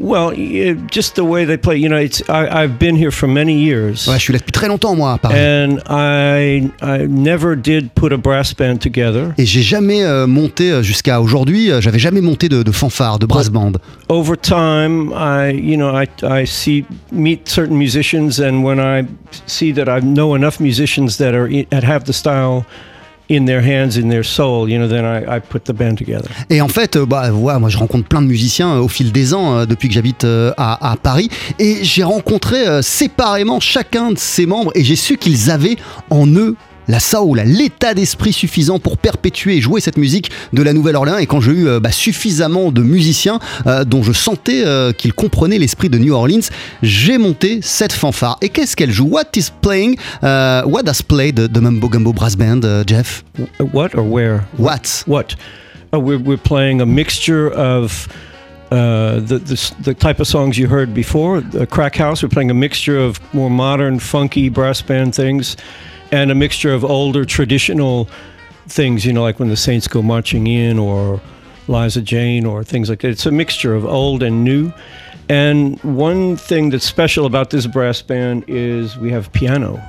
Well, 0.00 0.36
yeah, 0.36 0.74
just 0.90 1.14
the 1.14 1.20
way 1.20 1.46
they 1.46 1.56
play. 1.56 1.78
You 1.78 1.88
know, 1.88 1.98
it's 1.98 2.22
I, 2.28 2.48
I've 2.50 2.76
been 2.80 2.96
here 2.96 3.12
for 3.12 3.28
many 3.28 3.54
years. 3.54 4.08
ouais, 4.08 4.16
je 4.16 4.22
suis 4.22 4.32
là 4.32 4.40
depuis 4.40 4.50
très 4.50 4.66
longtemps 4.66 4.96
moi 4.96 5.12
à 5.12 5.18
Paris. 5.18 5.36
And 5.38 5.78
I 5.88 6.68
I 6.82 7.06
never 7.08 7.54
did 7.56 7.90
put 7.94 8.12
a 8.12 8.16
brass 8.16 8.52
band 8.52 8.78
together. 8.78 9.32
Et 9.38 9.46
j'ai 9.46 9.62
jamais 9.62 10.02
euh, 10.02 10.26
monté 10.26 10.72
euh, 10.72 10.82
jusqu'à 10.82 11.20
aujourd'hui, 11.20 11.70
j'avais 11.78 12.00
jamais 12.00 12.20
monté 12.20 12.48
de, 12.48 12.64
de 12.64 12.72
fanfare, 12.72 13.20
de 13.20 13.26
brass 13.26 13.48
band. 13.48 13.72
Over 14.08 14.36
time, 14.36 15.12
I 15.14 15.52
you 15.52 15.76
know 15.76 15.92
I 15.96 16.08
I 16.24 16.46
see 16.46 16.84
meet 17.12 17.48
certain 17.48 17.76
musicians, 17.76 18.40
and 18.40 18.64
when 18.64 18.80
I 18.80 19.06
see 19.46 19.72
that 19.74 19.84
I 19.86 20.00
know 20.02 20.34
enough 20.34 20.58
musicians 20.58 20.79
that 21.18 21.84
have 21.84 22.04
the 22.04 22.12
style 22.12 22.64
in 23.30 23.46
their 23.46 23.62
hands, 23.62 23.96
in 23.96 24.08
their 24.08 24.24
soul, 24.24 24.68
you 24.68 24.76
know, 24.76 24.88
then 24.88 25.04
I, 25.04 25.38
put 25.38 25.64
the 25.64 25.72
band 25.72 25.96
together. 25.96 26.28
Et 26.50 26.60
en 26.60 26.68
fait, 26.68 26.96
euh, 26.96 27.06
bah, 27.06 27.30
moi 27.30 27.68
je 27.68 27.78
rencontre 27.78 28.08
plein 28.08 28.20
de 28.20 28.26
musiciens 28.26 28.74
euh, 28.74 28.80
au 28.80 28.88
fil 28.88 29.12
des 29.12 29.32
ans 29.32 29.56
euh, 29.56 29.66
depuis 29.66 29.88
que 29.88 29.94
j'habite 29.94 30.26
à, 30.56 30.90
à 30.92 30.96
Paris. 30.96 31.30
Et 31.58 31.78
j'ai 31.82 32.02
rencontré 32.02 32.82
séparément 32.82 33.60
chacun 33.60 34.10
de 34.10 34.18
ces 34.18 34.46
membres 34.46 34.72
et 34.74 34.82
j'ai 34.82 34.96
su 34.96 35.16
qu'ils 35.16 35.50
avaient 35.50 35.76
en 36.10 36.26
eux 36.26 36.56
la 36.90 37.00
soul, 37.00 37.40
l'état 37.46 37.94
d'esprit 37.94 38.32
suffisant 38.32 38.78
pour 38.78 38.98
perpétuer 38.98 39.56
et 39.56 39.60
jouer 39.60 39.80
cette 39.80 39.96
musique 39.96 40.30
de 40.52 40.62
la 40.62 40.72
Nouvelle-Orléans. 40.72 41.18
Et 41.18 41.26
quand 41.26 41.40
j'ai 41.40 41.52
eu 41.52 41.68
euh, 41.68 41.80
bah, 41.80 41.92
suffisamment 41.92 42.72
de 42.72 42.82
musiciens 42.82 43.38
euh, 43.66 43.84
dont 43.84 44.02
je 44.02 44.12
sentais 44.12 44.62
euh, 44.64 44.92
qu'ils 44.92 45.14
comprenaient 45.14 45.58
l'esprit 45.58 45.88
de 45.88 45.98
New 45.98 46.12
Orleans, 46.12 46.48
j'ai 46.82 47.16
monté 47.16 47.60
cette 47.62 47.92
fanfare. 47.92 48.36
Et 48.42 48.48
qu'est-ce 48.48 48.76
qu'elle 48.76 48.90
joue? 48.90 49.08
What 49.08 49.36
is 49.36 49.46
playing 49.62 49.96
What 50.22 50.82
does 50.82 51.02
play 51.02 51.32
the, 51.32 51.48
the 51.48 51.58
Mumbo 51.58 51.88
Gumbo 51.88 52.12
Brass 52.12 52.36
Band, 52.36 52.62
Jeff? 52.86 53.24
What 53.72 53.94
or 53.94 54.02
where? 54.02 54.44
What? 54.58 55.04
What? 55.06 55.36
Uh, 55.92 55.98
we're, 55.98 56.18
we're 56.18 56.36
playing 56.36 56.80
a 56.80 56.86
mixture 56.86 57.50
of 57.50 58.08
uh, 58.70 59.18
the, 59.18 59.38
the 59.82 59.94
type 59.94 60.20
of 60.20 60.28
songs 60.28 60.56
you 60.56 60.68
heard 60.68 60.94
before. 60.94 61.40
The 61.40 61.66
Crack 61.66 61.96
House. 61.96 62.22
We're 62.22 62.28
playing 62.28 62.50
a 62.50 62.54
mixture 62.54 62.98
of 62.98 63.18
more 63.34 63.50
modern, 63.50 63.98
funky 63.98 64.48
brass 64.48 64.80
band 64.82 65.14
things, 65.14 65.56
and 66.12 66.30
a 66.30 66.34
mixture 66.34 66.72
of 66.72 66.84
older, 66.84 67.24
traditional 67.24 68.08
things. 68.68 69.04
You 69.04 69.12
know, 69.12 69.22
like 69.22 69.38
when 69.38 69.48
the 69.48 69.56
Saints 69.56 69.88
go 69.88 70.02
marching 70.02 70.46
in, 70.46 70.78
or 70.78 71.20
Liza 71.68 72.02
Jane, 72.02 72.44
or 72.44 72.64
things 72.64 72.88
like 72.88 73.00
that. 73.00 73.08
It's 73.08 73.26
a 73.26 73.30
mixture 73.32 73.74
of 73.74 73.84
old 73.84 74.22
and 74.22 74.44
new. 74.44 74.72
And 75.28 75.78
one 75.84 76.36
thing 76.36 76.70
that's 76.70 76.84
special 76.84 77.24
about 77.24 77.50
this 77.50 77.66
brass 77.66 78.02
band 78.02 78.44
is 78.48 78.96
we 78.98 79.12
have 79.12 79.32
piano. 79.32 79.80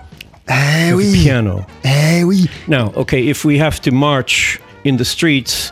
Eh 0.47 0.93
We 0.93 1.11
oui 1.11 1.23
Piano. 1.23 1.65
Eh 1.83 2.23
oui 2.23 2.45
Now, 2.67 2.91
okay, 2.95 3.27
if 3.27 3.43
we 3.45 3.57
have 3.57 3.79
to 3.81 3.91
march 3.91 4.59
in 4.83 4.97
the 4.97 5.05
streets, 5.05 5.71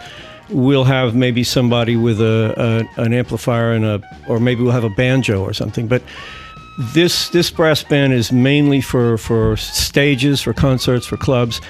we'll 0.50 0.86
have 0.86 1.16
maybe 1.16 1.44
somebody 1.44 1.96
with 1.96 2.20
a, 2.22 2.54
a 2.98 3.02
an 3.02 3.14
amplifier 3.14 3.74
and 3.74 3.86
a, 3.86 4.02
or 4.28 4.40
maybe 4.40 4.64
we'll 4.64 4.72
have 4.72 4.84
a 4.84 4.96
banjo 4.96 5.44
or 5.44 5.54
something. 5.54 5.88
But 5.88 6.02
this 6.80 7.30
this 7.30 7.52
brass 7.52 7.84
band 7.84 8.14
is 8.14 8.32
mainly 8.32 8.82
for 8.82 9.18
for 9.18 9.58
stages, 9.58 10.42
for 10.42 10.54
concerts, 10.54 11.06
for 11.06 11.18
clubs, 11.18 11.62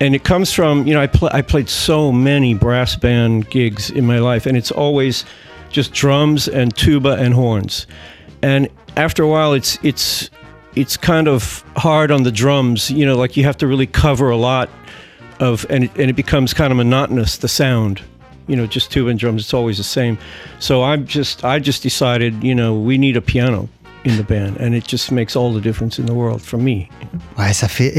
and 0.00 0.14
it 0.14 0.24
comes 0.24 0.52
from 0.52 0.86
you 0.86 0.94
know 0.94 1.00
I 1.00 1.06
pl- 1.06 1.30
I 1.32 1.42
played 1.42 1.68
so 1.68 2.12
many 2.12 2.54
brass 2.54 2.96
band 2.96 3.50
gigs 3.50 3.90
in 3.90 4.06
my 4.06 4.18
life, 4.18 4.46
and 4.46 4.56
it's 4.56 4.70
always 4.70 5.24
just 5.70 5.92
drums 5.92 6.48
and 6.48 6.76
tuba 6.76 7.12
and 7.12 7.32
horns, 7.32 7.86
and 8.42 8.68
after 8.96 9.22
a 9.22 9.28
while, 9.28 9.52
it's 9.52 9.78
it's 9.82 10.30
it's 10.74 10.96
kind 10.96 11.28
of 11.28 11.64
hard 11.76 12.10
on 12.10 12.22
the 12.22 12.32
drums, 12.32 12.90
you 12.90 13.04
know, 13.04 13.16
like 13.16 13.36
you 13.36 13.44
have 13.44 13.56
to 13.58 13.66
really 13.66 13.86
cover 13.86 14.30
a 14.30 14.36
lot 14.36 14.70
of, 15.38 15.66
and 15.68 15.84
it, 15.84 15.90
and 15.96 16.08
it 16.08 16.14
becomes 16.14 16.54
kind 16.54 16.70
of 16.70 16.78
monotonous 16.78 17.36
the 17.36 17.48
sound, 17.48 18.02
you 18.46 18.56
know, 18.56 18.66
just 18.66 18.90
tuba 18.90 19.10
and 19.10 19.18
drums. 19.18 19.42
It's 19.42 19.54
always 19.54 19.76
the 19.76 19.84
same. 19.84 20.18
So 20.60 20.82
I'm 20.82 21.06
just 21.06 21.44
I 21.44 21.58
just 21.58 21.82
decided, 21.82 22.42
you 22.42 22.54
know, 22.54 22.74
we 22.74 22.98
need 22.98 23.16
a 23.16 23.22
piano. 23.22 23.68
In 24.04 24.16
the 24.16 24.26
band, 24.28 24.54
and 24.60 24.74
it 24.74 24.88
just 24.88 25.10
makes 25.10 25.36
all 25.36 25.52
the 25.52 25.62
difference 25.62 25.98
in 25.98 26.06
the 26.06 26.12
world 26.12 26.40
for 26.40 26.58
me. 26.58 26.88
Ouais, 27.38 27.52
ça 27.52 27.68
fait 27.68 27.92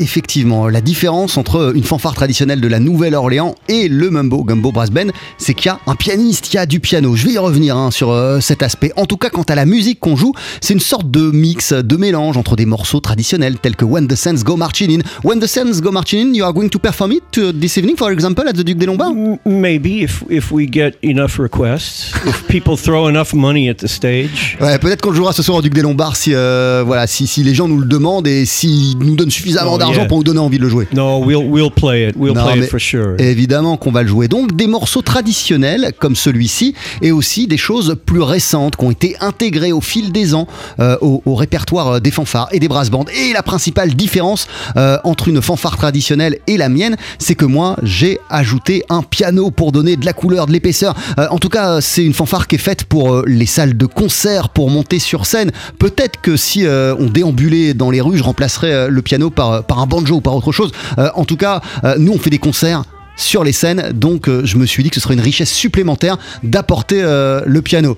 effectivement 0.00 0.68
la 0.68 0.80
différence 0.80 1.36
entre 1.36 1.72
une 1.74 1.84
fanfare 1.84 2.14
traditionnelle 2.14 2.60
de 2.60 2.68
la 2.68 2.80
Nouvelle-Orléans 2.80 3.54
et 3.68 3.88
le 3.88 4.10
Mumbo 4.10 4.44
Gumbo 4.44 4.72
Brass 4.72 4.90
Band, 4.90 5.08
c'est 5.38 5.54
qu'il 5.54 5.66
y 5.66 5.68
a 5.70 5.80
un 5.86 5.94
pianiste, 5.94 6.52
il 6.52 6.56
y 6.56 6.58
a 6.58 6.66
du 6.66 6.80
piano. 6.80 7.16
Je 7.16 7.26
vais 7.26 7.32
y 7.32 7.38
revenir 7.38 7.76
hein, 7.76 7.90
sur 7.90 8.10
euh, 8.10 8.40
cet 8.40 8.62
aspect. 8.62 8.92
En 8.96 9.06
tout 9.06 9.16
cas, 9.16 9.30
quant 9.30 9.42
à 9.42 9.54
la 9.54 9.66
musique 9.66 10.00
qu'on 10.00 10.16
joue, 10.16 10.32
c'est 10.60 10.74
une 10.74 10.80
sorte 10.80 11.10
de 11.10 11.30
mix, 11.30 11.72
de 11.72 11.96
mélange 11.96 12.36
entre 12.36 12.56
des 12.56 12.66
morceaux 12.66 13.00
traditionnels 13.00 13.58
tels 13.58 13.76
que 13.76 13.84
When 13.84 14.06
the 14.06 14.16
Sands 14.16 14.42
Go 14.44 14.56
Marching 14.56 14.98
In. 14.98 15.02
When 15.24 15.40
the 15.40 15.46
Sands 15.46 15.80
Go 15.80 15.90
Marching 15.90 16.28
In, 16.28 16.34
you 16.34 16.44
are 16.44 16.52
going 16.52 16.68
to 16.68 16.78
perform 16.78 17.12
it 17.12 17.38
uh, 17.38 17.52
this 17.52 17.76
evening, 17.76 17.96
for 17.96 18.12
example, 18.12 18.46
at 18.48 18.52
the 18.52 18.64
Duc 18.64 18.76
des 18.76 18.86
Lombards? 18.86 19.14
Maybe 19.44 20.02
if 20.02 20.22
if 20.28 20.50
we 20.50 20.66
get 20.70 20.96
enough 21.02 21.38
requests, 21.38 22.12
if 22.26 22.46
people 22.48 22.76
throw 22.76 23.08
enough 23.08 23.32
money 23.32 23.68
at 23.68 23.74
the 23.74 23.86
stage. 23.86 24.56
Ouais, 24.60 24.78
peut-être 24.78 25.00
qu'on 25.02 25.10
le 25.10 25.29
ce 25.32 25.42
soir 25.42 25.58
au 25.58 25.62
Duc 25.62 25.74
des 25.74 25.82
Lombards 25.82 26.16
si, 26.16 26.32
euh, 26.34 26.82
voilà, 26.84 27.06
si, 27.06 27.26
si 27.26 27.42
les 27.42 27.54
gens 27.54 27.68
nous 27.68 27.78
le 27.78 27.86
demandent 27.86 28.26
et 28.26 28.44
s'ils 28.46 28.98
nous 28.98 29.16
donnent 29.16 29.30
suffisamment 29.30 29.74
Oh, 29.74 29.78
d'argent 29.78 30.00
yeah. 30.00 30.06
pour 30.08 30.18
nous 30.18 30.24
donner 30.24 30.40
envie 30.40 30.58
de 30.58 30.62
le 30.62 30.68
jouer. 30.68 30.88
No, 30.92 31.22
we'll 31.24 31.44
we'll 31.48 31.70
play 31.70 32.08
it. 32.08 32.16
We'll 32.16 32.34
Non, 32.34 32.44
play 32.46 32.58
it 32.64 32.70
for 32.70 32.80
sure. 32.80 33.14
Évidemment 33.18 33.76
qu'on 33.76 33.92
va 33.92 34.02
le 34.02 34.08
jouer. 34.08 34.26
Donc 34.28 34.56
des 34.56 34.66
morceaux 34.66 35.02
traditionnels 35.02 35.92
comme 35.98 36.16
celui-ci 36.16 36.74
et 37.02 37.12
aussi 37.12 37.46
des 37.46 37.56
choses 37.56 37.96
plus 38.04 38.22
récentes 38.22 38.76
qui 38.76 38.84
ont 38.84 38.90
été 38.90 39.16
intégrées 39.20 39.72
au 39.72 39.80
fil 39.80 40.10
des 40.12 40.34
ans 40.34 40.46
euh, 40.80 40.96
au, 41.00 41.22
au 41.24 41.34
répertoire 41.34 42.00
des 42.00 42.10
fanfares 42.10 42.48
et 42.52 42.58
des 42.58 42.68
brass 42.68 42.90
bands. 42.90 43.04
Et 43.14 43.32
la 43.32 43.42
principale 43.42 43.94
différence 43.94 44.46
euh, 44.76 44.98
entre 45.04 45.28
une 45.28 45.40
fanfare 45.42 45.76
traditionnelle 45.76 46.38
et 46.46 46.56
la 46.56 46.68
mienne, 46.68 46.96
c'est 47.18 47.34
que 47.34 47.44
moi 47.44 47.76
j'ai 47.82 48.18
ajouté 48.28 48.82
un 48.88 49.02
piano 49.02 49.50
pour 49.50 49.72
donner 49.72 49.96
de 49.96 50.04
la 50.04 50.12
couleur, 50.12 50.46
de 50.46 50.52
l'épaisseur. 50.52 50.94
En 51.30 51.38
tout 51.38 51.48
cas, 51.48 51.80
c'est 51.80 52.04
une 52.04 52.14
fanfare 52.14 52.46
qui 52.48 52.56
est 52.56 52.58
faite 52.58 52.84
pour 52.84 53.22
les 53.26 53.46
salles 53.46 53.76
de 53.76 53.86
concert, 53.86 54.48
pour 54.48 54.70
monter 54.70 54.98
sur 54.98 55.19
scène. 55.26 55.50
Peut-être 55.78 56.20
que 56.20 56.36
si 56.36 56.66
euh, 56.66 56.94
on 56.98 57.06
déambulait 57.06 57.74
dans 57.74 57.90
les 57.90 58.00
rues, 58.00 58.18
je 58.18 58.22
remplacerais 58.22 58.72
euh, 58.72 58.88
le 58.88 59.02
piano 59.02 59.30
par, 59.30 59.64
par 59.64 59.78
un 59.80 59.86
banjo 59.86 60.16
ou 60.16 60.20
par 60.20 60.34
autre 60.34 60.52
chose. 60.52 60.72
Euh, 60.98 61.08
en 61.14 61.24
tout 61.24 61.36
cas, 61.36 61.60
euh, 61.84 61.96
nous 61.98 62.12
on 62.12 62.18
fait 62.18 62.30
des 62.30 62.38
concerts 62.38 62.82
sur 63.16 63.44
les 63.44 63.52
scènes, 63.52 63.90
donc 63.94 64.28
euh, 64.28 64.42
je 64.44 64.56
me 64.56 64.64
suis 64.66 64.82
dit 64.82 64.88
que 64.88 64.94
ce 64.94 65.00
serait 65.00 65.14
une 65.14 65.20
richesse 65.20 65.52
supplémentaire 65.52 66.16
d'apporter 66.42 67.02
euh, 67.02 67.42
le 67.46 67.60
piano. 67.62 67.96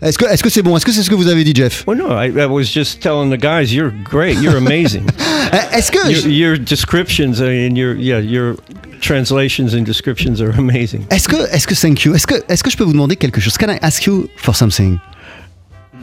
Est-ce 0.00 0.18
que 0.18 0.24
est-ce 0.24 0.42
que 0.42 0.50
c'est 0.50 0.62
bon? 0.62 0.76
Est-ce 0.76 0.84
que 0.84 0.90
c'est 0.90 1.04
ce 1.04 1.10
que 1.10 1.14
vous 1.14 1.28
avez 1.28 1.44
dit, 1.44 1.52
Jeff? 1.54 1.84
Well, 1.86 1.96
no, 1.96 2.08
I, 2.10 2.28
I 2.36 2.46
was 2.46 2.64
just 2.64 3.00
telling 3.00 3.30
the 3.30 3.40
guys, 3.40 3.72
you're 3.72 3.92
great, 4.04 4.38
you're 4.40 4.56
amazing. 4.56 5.04
Euh, 5.52 5.58
Est-ce 5.76 5.92
que 5.92 6.10
your, 6.10 6.28
your 6.28 6.58
descriptions 6.58 7.42
and 7.42 7.76
your 7.76 7.94
yeah, 7.98 8.20
your 8.20 8.54
translations 9.02 9.74
and 9.74 9.82
descriptions 9.84 10.40
are 10.40 10.54
amazing. 10.58 11.04
est-ce 11.10 11.28
que 11.28 11.36
est-ce 11.54 11.66
que 11.66 11.74
thank 11.74 12.04
you? 12.04 12.14
Est-ce 12.14 12.26
que 12.26 12.36
est-ce 12.48 12.62
que 12.64 12.70
je 12.70 12.76
peux 12.76 12.84
vous 12.84 12.92
demander 12.92 13.16
quelque 13.16 13.40
chose? 13.40 13.58
Can 13.58 13.68
I 13.70 13.78
ask 13.82 14.06
you 14.06 14.28
for 14.36 14.56
something? 14.56 14.98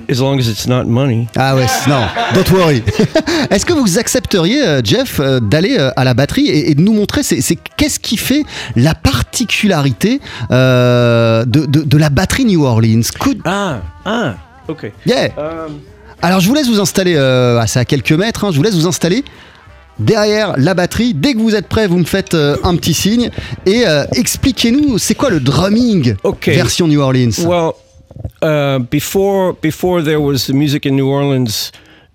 As 0.09 0.19
long 0.19 0.39
as 0.39 0.47
it's 0.49 0.67
not 0.67 0.85
money. 0.85 1.27
Ah 1.37 1.55
ouais, 1.55 1.65
non, 1.87 2.01
don't 2.33 2.49
worry. 2.51 2.81
Est-ce 3.51 3.65
que 3.65 3.73
vous 3.73 3.99
accepteriez, 3.99 4.63
euh, 4.65 4.81
Jeff, 4.83 5.19
euh, 5.19 5.39
d'aller 5.39 5.77
euh, 5.77 5.91
à 5.95 6.03
la 6.03 6.13
batterie 6.13 6.47
et, 6.47 6.71
et 6.71 6.75
de 6.75 6.81
nous 6.81 6.93
montrer 6.93 7.21
c'est, 7.23 7.39
qu'est-ce 7.77 7.99
qui 7.99 8.17
fait 8.17 8.43
la 8.75 8.95
particularité 8.95 10.19
euh, 10.51 11.45
de, 11.45 11.65
de- 11.65 11.83
de 11.83 11.97
la 11.97 12.09
batterie 12.09 12.45
New 12.45 12.63
Orleans? 12.65 13.01
Could- 13.19 13.41
Ah, 13.45 13.81
ah, 14.05 14.33
okay. 14.67 14.93
Yeah. 15.05 15.27
Um, 15.37 15.79
Alors 16.21 16.39
je 16.39 16.47
vous 16.47 16.53
laisse 16.55 16.67
vous 16.67 16.79
installer, 16.79 17.15
euh, 17.15 17.63
c'est 17.67 17.79
à 17.79 17.85
quelques 17.85 18.11
mètres, 18.11 18.43
hein, 18.45 18.49
je 18.51 18.57
vous 18.57 18.63
laisse 18.63 18.75
vous 18.75 18.87
installer 18.87 19.23
derrière 19.99 20.53
la 20.57 20.73
batterie. 20.73 21.13
Dès 21.13 21.33
que 21.33 21.39
vous 21.39 21.55
êtes 21.55 21.67
prêt, 21.67 21.87
vous 21.87 21.97
me 21.99 22.03
faites 22.05 22.33
euh, 22.33 22.57
un 22.63 22.75
petit 22.75 22.93
signe 22.93 23.29
et 23.65 23.83
euh, 23.87 24.05
expliquez-nous, 24.15 24.97
c'est 24.97 25.15
quoi 25.15 25.29
le 25.29 25.39
drumming 25.39 26.15
Ok. 26.23 26.47
version 26.47 26.87
New 26.87 26.99
Orleans? 27.01 27.31
Well, 27.45 27.71
uh, 28.41 28.80
before 28.80 29.54
before 29.54 30.02
there 30.02 30.21
was 30.21 30.47
the 30.47 30.54
music 30.54 30.86
in 30.86 30.95
New 30.95 31.10
Orleans, 31.10 31.71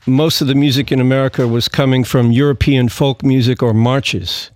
most 0.07 0.41
of 0.41 0.47
the 0.47 0.55
music 0.55 0.93
in 0.93 1.01
America 1.01 1.47
was 1.49 1.69
coming 1.69 2.05
from 2.05 2.31
European 2.31 2.89
folk 2.89 3.23
music 3.23 3.63
or 3.63 3.75
marches, 3.75 4.51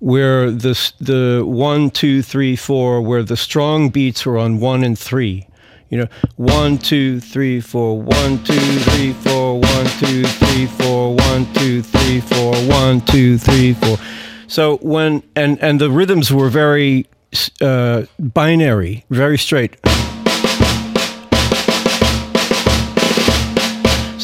where 0.00 0.50
the 0.50 0.74
the 1.00 1.42
one, 1.44 1.90
two, 1.90 2.22
three, 2.22 2.56
four, 2.56 3.00
where 3.00 3.22
the 3.22 3.36
strong 3.36 3.88
beats 3.90 4.26
were 4.26 4.38
on 4.38 4.60
one 4.60 4.84
and 4.84 4.98
three. 4.98 5.46
You 5.88 5.98
know, 5.98 6.08
one, 6.34 6.78
two, 6.78 7.20
three, 7.20 7.60
four, 7.60 8.02
one, 8.02 8.42
two, 8.42 8.78
three, 8.80 9.12
four, 9.12 9.60
one, 9.60 9.86
two, 10.00 10.24
three, 10.24 10.66
four, 10.66 11.14
one, 11.14 11.52
two, 11.54 11.82
three, 11.82 12.20
four, 12.20 12.54
one, 12.66 13.00
two, 13.02 13.38
three, 13.38 13.72
four. 13.74 13.96
So 14.48 14.78
when 14.78 15.22
and 15.36 15.62
and 15.62 15.80
the 15.80 15.90
rhythms 15.90 16.32
were 16.32 16.48
very 16.48 17.06
uh, 17.60 18.04
binary, 18.18 19.04
very 19.10 19.38
straight. 19.38 19.76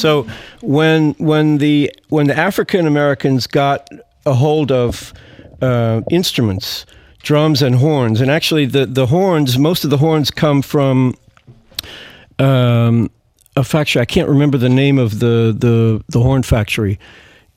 So 0.02 0.26
when 0.62 1.12
when 1.18 1.58
the 1.58 1.92
when 2.08 2.26
the 2.26 2.36
African 2.36 2.88
Americans 2.88 3.46
got 3.46 3.88
a 4.26 4.34
hold 4.34 4.72
of 4.72 5.14
uh, 5.60 6.00
instruments, 6.10 6.86
drums 7.22 7.62
and 7.62 7.76
horns, 7.76 8.20
and 8.20 8.28
actually 8.28 8.66
the 8.66 8.84
the 8.84 9.06
horns, 9.06 9.58
most 9.58 9.84
of 9.84 9.90
the 9.90 9.98
horns 9.98 10.32
come 10.32 10.60
from 10.60 11.14
um, 12.40 13.12
a 13.54 13.62
factory. 13.62 14.02
I 14.02 14.04
can't 14.04 14.28
remember 14.28 14.58
the 14.58 14.68
name 14.68 14.98
of 14.98 15.20
the 15.20 15.54
the 15.56 16.02
the 16.08 16.20
horn 16.20 16.42
factory 16.42 16.98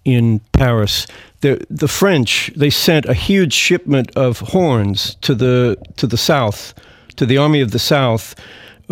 in 0.04 0.40
Paris. 0.52 1.08
The 1.42 1.66
the 1.72 1.88
French 1.88 2.52
they 2.56 2.70
sent 2.70 3.06
a 3.06 3.16
huge 3.16 3.54
shipment 3.54 4.16
of 4.16 4.40
horns 4.54 5.16
to 5.22 5.34
the 5.34 5.78
to 5.96 6.06
the 6.06 6.18
South, 6.18 6.76
to 7.16 7.26
the 7.26 7.38
Army 7.40 7.62
of 7.62 7.72
the 7.72 7.80
South, 7.80 8.36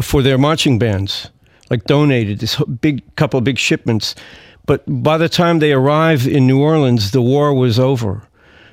for 0.02 0.24
their 0.24 0.40
marching 0.40 0.80
bands. 0.80 1.30
Like 1.74 1.86
donated 1.86 2.38
this 2.38 2.62
big 2.82 3.02
couple 3.16 3.40
of 3.40 3.44
big 3.44 3.58
shipments, 3.58 4.14
but 4.68 4.84
by 4.86 5.18
the 5.18 5.28
time 5.28 5.58
they 5.58 5.74
arrived 5.74 6.28
in 6.28 6.46
New 6.46 6.62
Orleans, 6.62 7.10
the 7.10 7.22
war 7.22 7.52
was 7.52 7.80
over. 7.80 8.22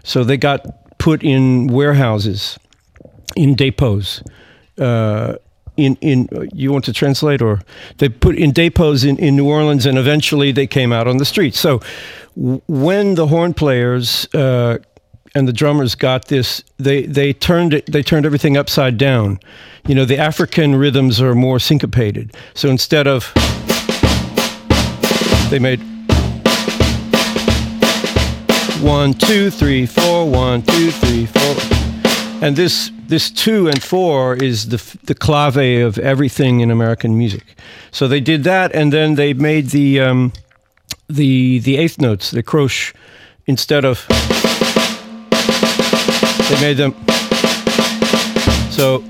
So 0.04 0.22
they 0.22 0.36
got 0.36 0.60
put 0.98 1.22
in 1.22 1.68
warehouses, 1.68 2.58
in 3.36 3.56
depots. 3.56 4.22
Uh, 4.78 5.36
in 5.78 5.96
in 6.02 6.28
you 6.52 6.72
want 6.72 6.84
to 6.84 6.92
translate 6.92 7.40
or 7.40 7.60
they 7.96 8.10
put 8.10 8.36
in 8.36 8.52
depots 8.52 9.02
in, 9.02 9.16
in 9.18 9.34
New 9.34 9.48
Orleans 9.48 9.86
and 9.86 9.96
eventually 9.96 10.52
they 10.52 10.66
came 10.66 10.92
out 10.92 11.06
on 11.08 11.16
the 11.16 11.24
streets. 11.24 11.58
So 11.58 11.80
when 12.66 13.14
the 13.14 13.28
horn 13.28 13.54
players 13.54 14.28
uh, 14.34 14.76
and 15.34 15.46
the 15.46 15.52
drummers 15.52 15.94
got 15.94 16.26
this, 16.28 16.62
they 16.78 17.06
they 17.06 17.32
turned 17.32 17.74
it 17.74 17.86
they 17.86 18.02
turned 18.02 18.26
everything 18.26 18.56
upside 18.56 18.98
down. 18.98 19.40
You 19.86 19.94
know 19.94 20.04
the 20.04 20.18
African 20.18 20.74
rhythms 20.76 21.20
are 21.20 21.34
more 21.34 21.58
syncopated. 21.58 22.34
So 22.54 22.68
instead 22.68 23.06
of 23.06 23.32
they 25.50 25.58
made 25.58 25.80
one 28.80 29.14
two 29.14 29.50
three 29.50 29.86
four 29.86 30.28
one 30.30 30.62
two 30.62 30.90
three 30.90 31.26
four 31.26 31.80
and 32.42 32.56
this 32.56 32.90
this 33.06 33.30
two 33.30 33.68
and 33.68 33.82
four 33.82 34.34
is 34.36 34.68
the 34.68 34.98
the 35.04 35.14
clave 35.14 35.56
of 35.84 35.98
everything 35.98 36.60
in 36.60 36.70
American 36.70 37.16
music. 37.16 37.44
So 37.90 38.08
they 38.08 38.20
did 38.20 38.44
that, 38.44 38.74
and 38.74 38.92
then 38.92 39.16
they 39.16 39.34
made 39.34 39.70
the 39.70 40.00
um, 40.00 40.32
the 41.08 41.58
the 41.58 41.76
eighth 41.76 42.00
notes, 42.00 42.30
the 42.30 42.42
croche, 42.42 42.94
instead 43.46 43.84
of 43.84 44.06
they 46.50 46.60
made 46.60 46.76
them. 46.76 46.94
So 48.70 49.04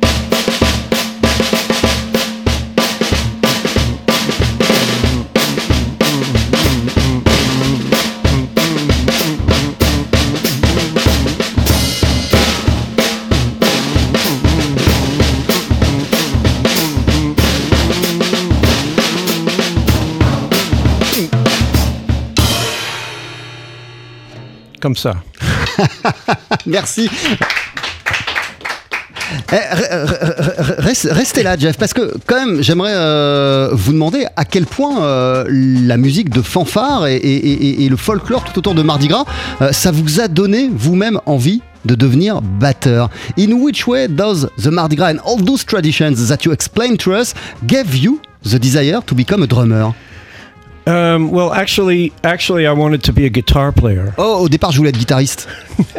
comme 24.80 24.96
ça. 24.96 25.22
Merci. 26.66 27.08
Eh, 29.52 29.54
re- 29.54 30.06
re- 30.06 30.58
re- 30.58 30.74
reste- 30.80 31.08
Restez 31.10 31.42
là, 31.42 31.56
Jeff, 31.56 31.76
parce 31.78 31.92
que 31.94 32.14
quand 32.26 32.34
même, 32.46 32.62
j'aimerais 32.62 32.94
euh, 32.94 33.68
vous 33.72 33.92
demander 33.92 34.26
à 34.36 34.44
quel 34.44 34.66
point 34.66 35.02
euh, 35.04 35.44
la 35.48 35.96
musique 35.96 36.30
de 36.30 36.42
fanfare 36.42 37.06
et, 37.06 37.86
le 37.88 37.96
folklore 37.96 38.44
tout 38.44 38.58
autour 38.58 38.74
de 38.74 38.82
Mardi 38.82 39.06
Gras, 39.08 39.24
euh, 39.62 39.72
ça 39.72 39.92
vous 39.92 40.20
a 40.20 40.26
donné 40.28 40.68
vous-même 40.72 41.20
envie 41.26 41.62
de 41.84 41.94
devenir 41.94 42.42
batteur. 42.42 43.08
In 43.38 43.52
which 43.52 43.86
way 43.86 44.08
does 44.08 44.48
the 44.62 44.66
Mardi 44.66 44.96
Gras 44.96 45.12
and 45.12 45.18
all 45.24 45.42
those 45.44 45.64
traditions 45.64 46.14
that 46.28 46.44
you 46.44 46.52
explained 46.52 46.98
to 46.98 47.12
us 47.12 47.32
gave 47.64 47.94
you 47.96 48.20
the 48.44 48.56
desire 48.58 49.00
to 49.06 49.14
become 49.14 49.42
a 49.42 49.46
drummer? 49.46 49.92
Um, 50.86 51.30
well, 51.30 51.52
actually, 51.52 52.12
actually, 52.24 52.66
I 52.66 52.72
wanted 52.72 53.02
to 53.04 53.12
be 53.12 53.26
a 53.26 53.30
guitar 53.30 53.70
player. 53.72 54.14
Oh, 54.16 54.44
au 54.44 54.48
départ, 54.48 54.72
je 54.72 54.78
voulais 54.78 54.90
être 54.90 54.98
guitariste. 54.98 55.46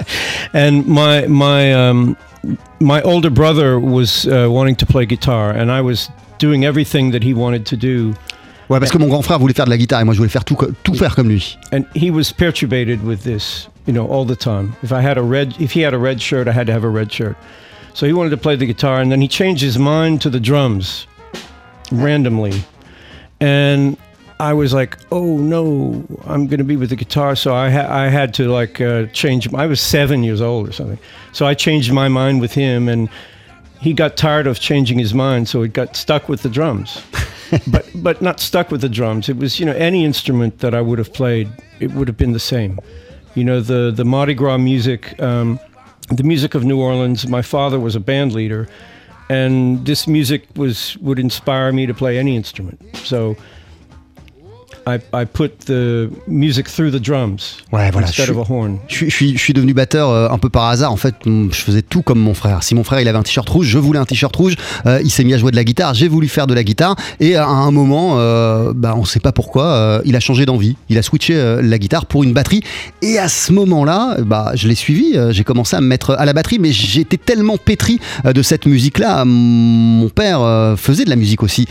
and 0.54 0.86
my 0.88 1.28
my 1.28 1.72
um, 1.74 2.16
my 2.80 3.02
older 3.04 3.30
brother 3.30 3.80
was 3.80 4.26
uh, 4.28 4.48
wanting 4.50 4.76
to 4.78 4.86
play 4.86 5.06
guitar, 5.06 5.52
and 5.52 5.72
I 5.72 5.82
was 5.82 6.10
doing 6.40 6.66
everything 6.66 7.12
that 7.12 7.24
he 7.24 7.34
wanted 7.34 7.66
to 7.68 7.78
do 7.78 8.14
Ouais, 8.70 8.80
parce 8.80 8.92
que 8.92 8.98
mon 8.98 9.10
grand 9.10 9.22
frère 9.22 9.38
voulait 9.38 9.54
faire 9.54 9.66
de 9.66 9.70
la 9.70 9.78
guitare 9.78 10.00
et 10.00 10.06
moi 10.06 10.14
je 10.14 10.18
voulais 10.20 10.30
faire 10.32 10.46
tout, 10.46 10.56
tout 10.84 10.94
faire 10.96 11.14
comme 11.14 11.28
lui. 11.28 11.58
and 11.74 11.84
he 11.94 12.10
was 12.10 12.32
perturbated 12.32 13.04
with 13.04 13.22
this, 13.24 13.68
you 13.86 13.94
know, 13.94 14.08
all 14.08 14.26
the 14.26 14.36
time. 14.36 14.74
If 14.82 14.94
I 14.94 15.02
had 15.02 15.18
a 15.18 15.22
red, 15.22 15.54
if 15.60 15.74
he 15.74 15.82
had 15.82 15.94
a 15.94 15.98
red 16.00 16.22
shirt, 16.22 16.48
I 16.48 16.54
had 16.54 16.68
to 16.68 16.74
have 16.74 16.86
a 16.86 16.90
red 16.90 17.12
shirt. 17.12 17.36
So 17.94 18.08
he 18.08 18.14
wanted 18.14 18.30
to 18.30 18.38
play 18.38 18.56
the 18.56 18.66
guitar, 18.66 19.02
and 19.02 19.12
then 19.12 19.20
he 19.22 19.28
changed 19.28 19.62
his 19.62 19.78
mind 19.78 20.22
to 20.22 20.30
the 20.30 20.40
drums 20.40 21.06
randomly, 21.92 22.64
and 23.42 23.98
I 24.42 24.54
was 24.54 24.74
like, 24.74 24.98
"Oh 25.12 25.38
no, 25.38 26.04
I'm 26.26 26.48
going 26.48 26.58
to 26.58 26.64
be 26.64 26.76
with 26.76 26.90
the 26.90 26.96
guitar." 26.96 27.36
So 27.36 27.54
I 27.54 27.70
ha- 27.70 27.88
I 27.88 28.08
had 28.08 28.34
to 28.36 28.52
like 28.52 28.82
uh, 28.82 29.06
change. 29.14 29.54
I 29.54 29.68
was 29.68 29.80
seven 29.80 30.24
years 30.24 30.42
old 30.42 30.68
or 30.68 30.72
something, 30.72 30.98
so 31.32 31.46
I 31.46 31.54
changed 31.54 31.94
my 31.94 32.08
mind 32.08 32.42
with 32.42 32.52
him, 32.54 32.90
and 32.90 33.08
he 33.82 33.94
got 33.94 34.18
tired 34.18 34.48
of 34.48 34.60
changing 34.60 34.98
his 34.98 35.14
mind, 35.14 35.48
so 35.48 35.62
he 35.62 35.70
got 35.70 35.96
stuck 35.96 36.28
with 36.28 36.42
the 36.42 36.50
drums. 36.50 37.04
but 37.68 37.88
but 37.94 38.24
not 38.24 38.40
stuck 38.40 38.72
with 38.72 38.82
the 38.82 38.90
drums. 38.90 39.30
It 39.30 39.38
was 39.38 39.60
you 39.60 39.66
know 39.68 39.74
any 39.74 40.04
instrument 40.04 40.58
that 40.60 40.74
I 40.74 40.82
would 40.82 40.98
have 40.98 41.14
played, 41.14 41.48
it 41.80 41.92
would 41.92 42.08
have 42.08 42.18
been 42.18 42.32
the 42.32 42.40
same. 42.40 42.80
You 43.36 43.44
know 43.44 43.62
the 43.62 43.92
the 43.96 44.06
Mardi 44.06 44.34
Gras 44.34 44.58
music, 44.58 45.22
um, 45.22 45.60
the 46.10 46.24
music 46.24 46.56
of 46.56 46.64
New 46.64 46.82
Orleans. 46.82 47.28
My 47.28 47.44
father 47.44 47.80
was 47.80 47.96
a 47.96 48.00
band 48.00 48.34
leader, 48.34 48.68
and 49.30 49.86
this 49.86 50.08
music 50.08 50.48
was 50.56 50.98
would 50.98 51.20
inspire 51.20 51.72
me 51.72 51.86
to 51.86 51.94
play 51.94 52.18
any 52.18 52.36
instrument. 52.36 52.82
So. 53.04 53.38
I, 54.88 54.98
I 55.14 55.26
put 55.26 55.50
the 55.68 56.10
music 56.28 56.68
through 56.68 56.92
the 56.92 57.02
drums 57.02 57.58
Ouais, 57.72 57.92
voilà, 57.92 58.08
instead 58.08 58.26
je 58.28 58.32
of 58.32 58.38
a 58.50 58.52
horn. 58.54 58.78
Je 58.88 58.96
suis, 58.96 59.10
je 59.10 59.16
suis- 59.16 59.34
je 59.38 59.42
suis 59.42 59.54
devenu 59.54 59.74
batteur 59.74 60.10
euh, 60.10 60.28
un 60.30 60.38
peu 60.38 60.50
par 60.50 60.66
hasard. 60.66 60.92
En 60.92 60.96
fait, 60.98 61.16
je 61.26 61.56
faisais 61.58 61.82
tout 61.84 62.02
comme 62.02 62.20
mon 62.20 62.34
frère. 62.34 62.64
Si 62.64 62.74
mon 62.76 62.84
frère 62.84 63.00
il 63.00 63.08
avait 63.08 63.18
un 63.18 63.24
t-shirt 63.24 63.48
rouge, 63.48 63.68
je 63.68 63.78
voulais 63.78 64.00
un 64.00 64.06
t-shirt 64.06 64.36
rouge. 64.36 64.56
Euh, 64.86 65.00
il 65.04 65.10
s'est 65.12 65.24
mis 65.24 65.34
à 65.34 65.38
jouer 65.38 65.52
de 65.52 65.56
la 65.56 65.64
guitare. 65.64 65.94
J'ai 65.94 66.08
voulu 66.08 66.28
faire 66.28 66.48
de 66.48 66.54
la 66.54 66.64
guitare. 66.64 66.96
Et 67.20 67.36
à 67.36 67.48
un 67.48 67.72
moment, 67.72 68.16
euh, 68.18 68.74
bah, 68.76 68.96
on 68.98 69.06
sait 69.06 69.20
pas 69.20 69.32
pourquoi, 69.32 70.02
il 70.06 70.16
a 70.16 70.20
changé 70.20 70.46
d'envie. 70.46 70.76
Il 70.90 70.98
a 70.98 71.02
switché 71.04 71.60
la 71.62 71.78
guitare 71.78 72.06
pour 72.08 72.24
une 72.24 72.34
batterie. 72.34 72.62
Et 73.02 73.18
à 73.20 73.28
ce 73.28 73.52
moment-là, 73.54 74.18
bah, 74.26 74.52
je 74.56 74.68
l'ai 74.68 74.76
suivi. 74.76 75.16
J'ai 75.30 75.44
commencé 75.44 75.76
à 75.76 75.82
me 75.82 75.88
mettre 75.88 76.12
à 76.12 76.26
la 76.26 76.34
batterie, 76.34 76.58
mais 76.60 76.72
j'étais 76.72 77.18
tellement 77.18 77.58
pétri 77.58 78.00
de 78.26 78.42
cette 78.42 78.66
musique-là. 78.66 79.26
Mon 79.26 80.10
père 80.10 80.76
faisait 80.78 81.06
de 81.06 81.10
la 81.10 81.16
musique 81.16 81.44
aussi. 81.44 81.68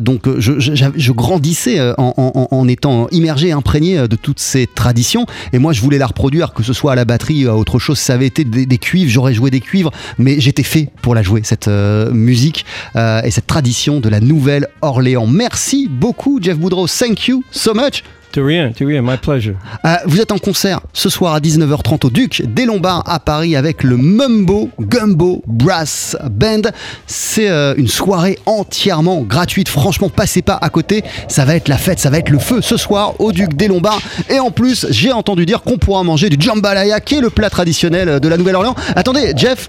Donc 0.00 0.22
je, 0.38 0.58
je- 0.58 0.74
j'avais- 0.74 0.98
je 0.98 1.12
grandissais 1.12 1.80
en, 1.98 2.12
en- 2.50 2.68
étant 2.68 3.08
immergé, 3.10 3.52
imprégné 3.52 3.98
euh, 3.98 4.08
de 4.08 4.16
toutes 4.16 4.40
ces 4.40 4.66
traditions. 4.66 5.26
Et 5.52 5.58
moi, 5.58 5.72
je 5.72 5.80
voulais 5.80 5.98
la 5.98 6.06
reproduire, 6.06 6.52
que 6.52 6.62
ce 6.62 6.72
soit 6.72 6.92
à 6.92 6.94
la 6.94 7.04
batterie 7.04 7.46
ou 7.46 7.50
à 7.50 7.56
autre 7.56 7.78
chose. 7.78 7.98
Ça 7.98 8.14
avait 8.14 8.26
été 8.26 8.44
des, 8.44 8.78
cuivres, 8.78 9.10
j'aurais 9.10 9.34
joué 9.34 9.50
des 9.50 9.60
cuivres, 9.60 9.90
mais 10.18 10.40
j'étais 10.40 10.62
fait 10.62 10.88
pour 11.02 11.14
la 11.14 11.22
jouer, 11.22 11.40
cette 11.44 11.68
euh, 11.68 12.10
musique 12.12 12.64
euh, 12.96 13.22
et 13.22 13.30
cette 13.30 13.46
tradition 13.46 14.00
de 14.00 14.08
la 14.08 14.20
Nouvelle-Orléans. 14.20 15.26
Merci 15.26 15.88
beaucoup, 15.90 16.38
Jeff 16.42 16.58
Boudreau. 16.58 16.86
Thank 16.86 17.28
you 17.28 17.42
so 17.50 17.74
much. 17.74 18.02
To 18.38 18.86
rien, 18.86 19.02
my 19.02 19.16
pleasure. 19.16 19.54
Euh, 19.84 19.94
vous 20.06 20.20
êtes 20.20 20.30
en 20.30 20.38
concert 20.38 20.80
ce 20.92 21.08
soir 21.08 21.34
à 21.34 21.40
19h30 21.40 22.06
au 22.06 22.10
Duc 22.10 22.42
des 22.46 22.66
Lombards 22.66 23.02
à 23.06 23.18
Paris 23.18 23.56
avec 23.56 23.82
le 23.82 23.96
Mumbo 23.96 24.70
Gumbo 24.80 25.42
Brass 25.46 26.16
Band. 26.30 26.62
C'est 27.08 27.48
euh, 27.48 27.74
une 27.76 27.88
soirée 27.88 28.38
entièrement 28.46 29.22
gratuite. 29.22 29.68
Franchement, 29.68 30.08
passez 30.08 30.42
pas 30.42 30.56
à 30.60 30.68
côté. 30.68 31.02
Ça 31.26 31.44
va 31.44 31.56
être 31.56 31.66
la 31.66 31.78
fête, 31.78 31.98
ça 31.98 32.10
va 32.10 32.18
être 32.18 32.30
le 32.30 32.38
feu 32.38 32.60
ce 32.60 32.76
soir 32.76 33.20
au 33.20 33.32
Duc 33.32 33.54
des 33.54 33.66
Lombards. 33.66 34.02
Et 34.30 34.38
en 34.38 34.52
plus, 34.52 34.86
j'ai 34.90 35.10
entendu 35.10 35.44
dire 35.44 35.62
qu'on 35.62 35.78
pourra 35.78 36.04
manger 36.04 36.30
du 36.30 36.40
jambalaya, 36.40 37.00
qui 37.00 37.16
est 37.16 37.20
le 37.20 37.30
plat 37.30 37.50
traditionnel 37.50 38.20
de 38.20 38.28
la 38.28 38.36
Nouvelle-Orléans. 38.36 38.76
Attendez, 38.94 39.32
Jeff, 39.34 39.68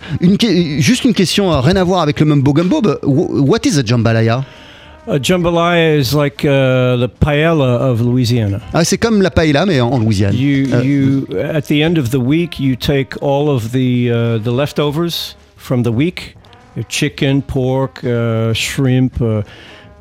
juste 0.78 1.06
une 1.06 1.16
question, 1.16 1.52
euh, 1.52 1.60
rien 1.60 1.76
à 1.76 1.84
voir 1.84 2.02
avec 2.02 2.20
le 2.20 2.28
Mumbo 2.28 2.54
Gumbo. 2.54 2.82
What 3.04 3.60
is 3.66 3.80
a 3.80 3.84
jambalaya? 3.84 4.44
Jambalaya 5.18 5.98
is 5.98 6.14
like 6.14 6.46
uh, 6.46 6.98
the 6.98 7.10
paella 7.10 7.80
of 7.80 8.02
Louisiana. 8.02 8.62
ah, 8.74 8.84
C'est 8.84 8.98
comme 9.00 9.22
la 9.22 9.32
paella, 9.32 9.66
mais 9.66 9.82
en, 9.82 9.90
en 9.92 10.00
Louisiane. 10.00 10.36
You 10.36 10.68
Euh, 10.74 10.84
you 10.84 11.28
at 11.40 11.64
the 11.68 11.82
end 11.82 11.98
of 11.98 12.12
the 12.12 12.20
week 12.20 12.60
you 12.60 12.76
take 12.76 13.16
all 13.22 13.50
of 13.50 13.72
the 13.72 14.12
uh, 14.12 14.38
the 14.44 14.52
leftovers 14.52 15.36
from 15.56 15.84
the 15.84 15.92
week, 15.92 16.36
chicken, 16.90 17.42
pork, 17.42 18.04
uh, 18.04 18.54
shrimp, 18.54 19.20
uh, 19.22 19.42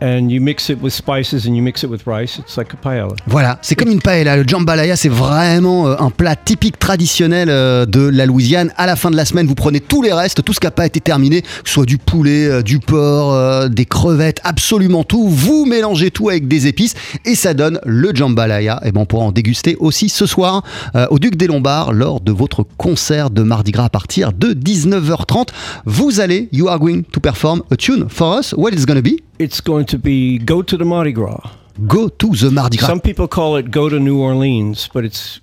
and 0.00 0.28
you 0.28 0.40
mix 0.40 0.68
it 0.68 0.80
with 0.80 0.92
spices 0.92 1.46
and 1.46 1.54
you 1.54 1.62
mix 1.62 1.82
it 1.82 1.90
with 1.90 2.06
rice. 2.06 2.38
It's 2.38 2.56
like 2.56 2.72
a 2.72 2.76
paella. 2.76 3.14
Voilà, 3.26 3.58
c'est 3.62 3.74
comme 3.74 3.90
une 3.90 4.00
paella. 4.00 4.36
Le 4.36 4.44
jambalaya, 4.46 4.96
c'est 4.96 5.08
vraiment 5.08 5.88
euh, 5.88 5.96
un 5.98 6.10
plat 6.10 6.36
typique 6.36 6.78
traditionnel 6.78 7.48
euh, 7.50 7.86
de 7.86 8.00
la 8.00 8.26
Louisiane. 8.26 8.72
À 8.76 8.86
la 8.86 8.96
fin 8.96 9.10
de 9.10 9.16
la 9.16 9.24
semaine, 9.24 9.46
vous 9.46 9.54
prenez 9.54 9.80
tous 9.80 10.02
les 10.02 10.12
restes, 10.12 10.42
tout 10.42 10.52
ce 10.52 10.60
qui 10.60 10.66
n'a 10.66 10.70
pas 10.70 10.86
été 10.86 11.00
terminé, 11.00 11.42
que 11.42 11.48
ce 11.64 11.74
soit 11.74 11.86
du 11.86 11.98
poulet, 11.98 12.46
euh, 12.46 12.62
du 12.62 12.78
porc, 12.78 13.68
des 13.68 13.84
crevettes, 13.84 14.40
absolument 14.44 15.04
tout. 15.04 15.28
Vous 15.28 15.64
mélangez 15.64 16.10
tout 16.10 16.28
avec 16.28 16.48
des 16.48 16.66
épices 16.66 16.94
et 17.24 17.34
ça 17.34 17.54
donne 17.54 17.80
le 17.84 18.14
jambalaya. 18.14 18.80
Et 18.84 18.92
ben, 18.92 19.02
on 19.02 19.06
pourra 19.06 19.24
en 19.24 19.32
déguster 19.32 19.76
aussi 19.80 20.08
ce 20.08 20.26
soir 20.26 20.62
au 21.10 21.18
Duc 21.18 21.36
des 21.36 21.46
Lombards 21.46 21.92
lors 21.92 22.20
de 22.20 22.32
votre 22.32 22.64
concert 22.76 23.30
de 23.30 23.42
Mardi 23.42 23.72
Gras 23.72 23.84
à 23.84 23.88
partir 23.88 24.32
de 24.32 24.52
19h30. 24.52 25.48
Vous 25.84 26.20
allez, 26.20 26.48
you 26.52 26.68
are 26.68 26.78
going 26.78 27.02
to 27.12 27.20
perform 27.20 27.62
a 27.70 27.76
tune 27.76 28.06
for 28.08 28.38
us. 28.38 28.54
What 28.56 28.70
is 28.70 28.86
gonna 28.86 29.02
be? 29.02 29.22
It's 29.38 29.60
going 29.60 29.84
to 29.88 29.98
be 29.98 30.38
go 30.38 30.62
to 30.62 30.76
the 30.76 30.84
Mardi 30.84 31.12
Gras. 31.12 31.50
Go 31.86 32.08
to 32.08 32.28
the 32.34 32.50
Mardi 32.50 32.76
Gras. 32.76 32.86
Some 32.88 33.00
people 33.00 33.28
call 33.28 33.56
it 33.56 33.70
go 33.70 33.88
to 33.88 33.98
New 33.98 34.20
Orleans, 34.20 34.88
but 34.92 35.04
it's 35.04 35.40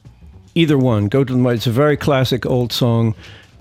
either 0.55 0.77
one. 0.77 1.07
Go 1.07 1.23
to 1.23 1.33
the 1.33 1.39
Mardi. 1.39 1.57
It's 1.57 1.67
a 1.67 1.71
very 1.71 1.97
classic 1.97 2.45
old 2.45 2.71
song. 2.71 3.13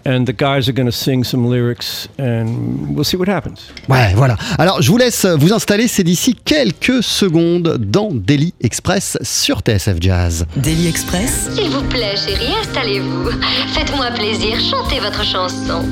And 0.07 0.27
the 0.27 0.35
guys 0.35 0.69
are 0.69 0.75
going 0.75 0.85
to 0.85 0.93
sing 0.93 1.25
some 1.25 1.47
lyrics, 1.49 2.09
and 2.19 2.95
we'll 2.95 3.05
see 3.05 3.17
what 3.17 3.27
happens. 3.27 3.71
Ouais, 3.89 4.13
voilà. 4.15 4.37
Alors, 4.59 4.83
je 4.83 4.91
vous 4.91 4.99
laisse 4.99 5.25
vous 5.25 5.55
installer. 5.55 5.89
C'est 5.89 6.05
d'ici 6.05 6.35
quelques 6.45 7.03
secondes 7.03 7.79
dans 7.79 8.11
Daily 8.13 8.53
Express 8.61 9.17
sur 9.23 9.61
TSF 9.61 9.97
Jazz. 10.01 10.45
Daily 10.57 10.89
Express, 10.89 11.49
S'il 11.55 11.71
vous 11.71 11.85
plaît, 11.89 12.17
chérie, 12.17 12.53
installez-vous. 12.61 13.31
Faites-moi 13.73 14.11
plaisir, 14.15 14.59
chantez 14.61 15.01
votre 15.01 15.25
chanson. 15.25 15.83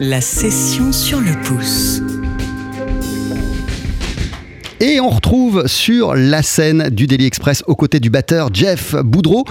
la 0.00 0.20
session 0.20 0.92
sur 0.92 1.20
le 1.20 1.32
pouce. 1.42 2.02
Et 4.82 4.98
on 4.98 5.10
retrouve 5.10 5.66
sur 5.66 6.14
la 6.14 6.42
scène 6.42 6.88
du 6.88 7.06
Daily 7.06 7.26
Express 7.26 7.62
aux 7.66 7.74
côtés 7.74 8.00
du 8.00 8.08
batteur 8.08 8.48
Jeff 8.50 8.96
Boudreau, 8.96 9.44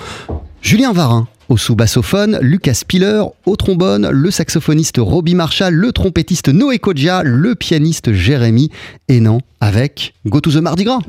Julien 0.63 0.91
Varin 0.91 1.27
au 1.49 1.57
sous-bassophone, 1.57 2.39
Lucas 2.41 2.73
Spiller 2.73 3.21
au 3.45 3.55
trombone, 3.55 4.09
le 4.09 4.31
saxophoniste 4.31 4.97
Robbie 4.97 5.35
Marshall, 5.35 5.73
le 5.75 5.91
trompettiste 5.91 6.49
Noé 6.49 6.79
Kodja, 6.79 7.21
le 7.23 7.53
pianiste 7.53 8.11
Jérémy 8.11 8.71
Hénan 9.07 9.39
avec 9.61 10.15
Go 10.25 10.41
to 10.41 10.51
the 10.51 10.55
Mardi 10.55 10.83
Gras. 10.83 11.01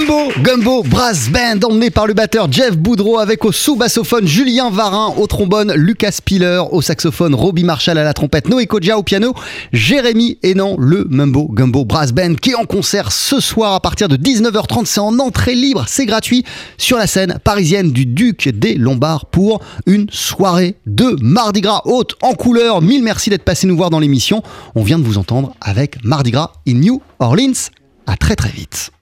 Le 0.00 0.06
Mumbo 0.06 0.32
Gumbo 0.42 0.82
Brass 0.82 1.28
Band 1.30 1.58
emmené 1.68 1.90
par 1.90 2.06
le 2.06 2.14
batteur 2.14 2.50
Jeff 2.50 2.76
Boudreau 2.76 3.18
avec 3.18 3.44
au 3.44 3.52
sous-bassophone 3.52 4.26
Julien 4.26 4.70
Varin, 4.70 5.14
au 5.16 5.26
trombone 5.26 5.72
Lucas 5.74 6.18
Piller, 6.24 6.62
au 6.70 6.80
saxophone 6.80 7.34
Robbie 7.34 7.64
Marshall 7.64 7.98
à 7.98 8.04
la 8.04 8.14
trompette 8.14 8.48
Noé 8.48 8.66
Kodja 8.66 8.96
au 8.98 9.02
piano, 9.02 9.34
Jérémy 9.72 10.38
Hénan, 10.42 10.76
le 10.78 11.06
Mumbo 11.08 11.48
Gumbo 11.48 11.84
Brass 11.84 12.12
Band 12.12 12.34
qui 12.34 12.50
est 12.50 12.54
en 12.54 12.64
concert 12.64 13.12
ce 13.12 13.40
soir 13.40 13.74
à 13.74 13.80
partir 13.80 14.08
de 14.08 14.16
19h30, 14.16 14.86
c'est 14.86 15.00
en 15.00 15.18
entrée 15.18 15.54
libre, 15.54 15.84
c'est 15.88 16.06
gratuit 16.06 16.44
sur 16.78 16.96
la 16.96 17.06
scène 17.06 17.38
parisienne 17.42 17.90
du 17.90 18.06
Duc 18.06 18.48
des 18.48 18.74
Lombards 18.76 19.26
pour 19.26 19.60
une 19.86 20.06
soirée 20.10 20.76
de 20.86 21.16
Mardi 21.20 21.60
Gras 21.60 21.82
haute 21.84 22.14
en 22.22 22.34
couleur. 22.34 22.80
Mille 22.80 23.02
merci 23.02 23.30
d'être 23.30 23.44
passé 23.44 23.66
nous 23.66 23.76
voir 23.76 23.90
dans 23.90 24.00
l'émission. 24.00 24.42
On 24.74 24.82
vient 24.82 24.98
de 24.98 25.04
vous 25.04 25.18
entendre 25.18 25.54
avec 25.60 26.02
Mardi 26.04 26.30
Gras 26.30 26.52
in 26.66 26.74
New 26.74 27.02
Orleans. 27.18 27.70
À 28.06 28.16
très 28.16 28.36
très 28.36 28.50
vite. 28.50 28.92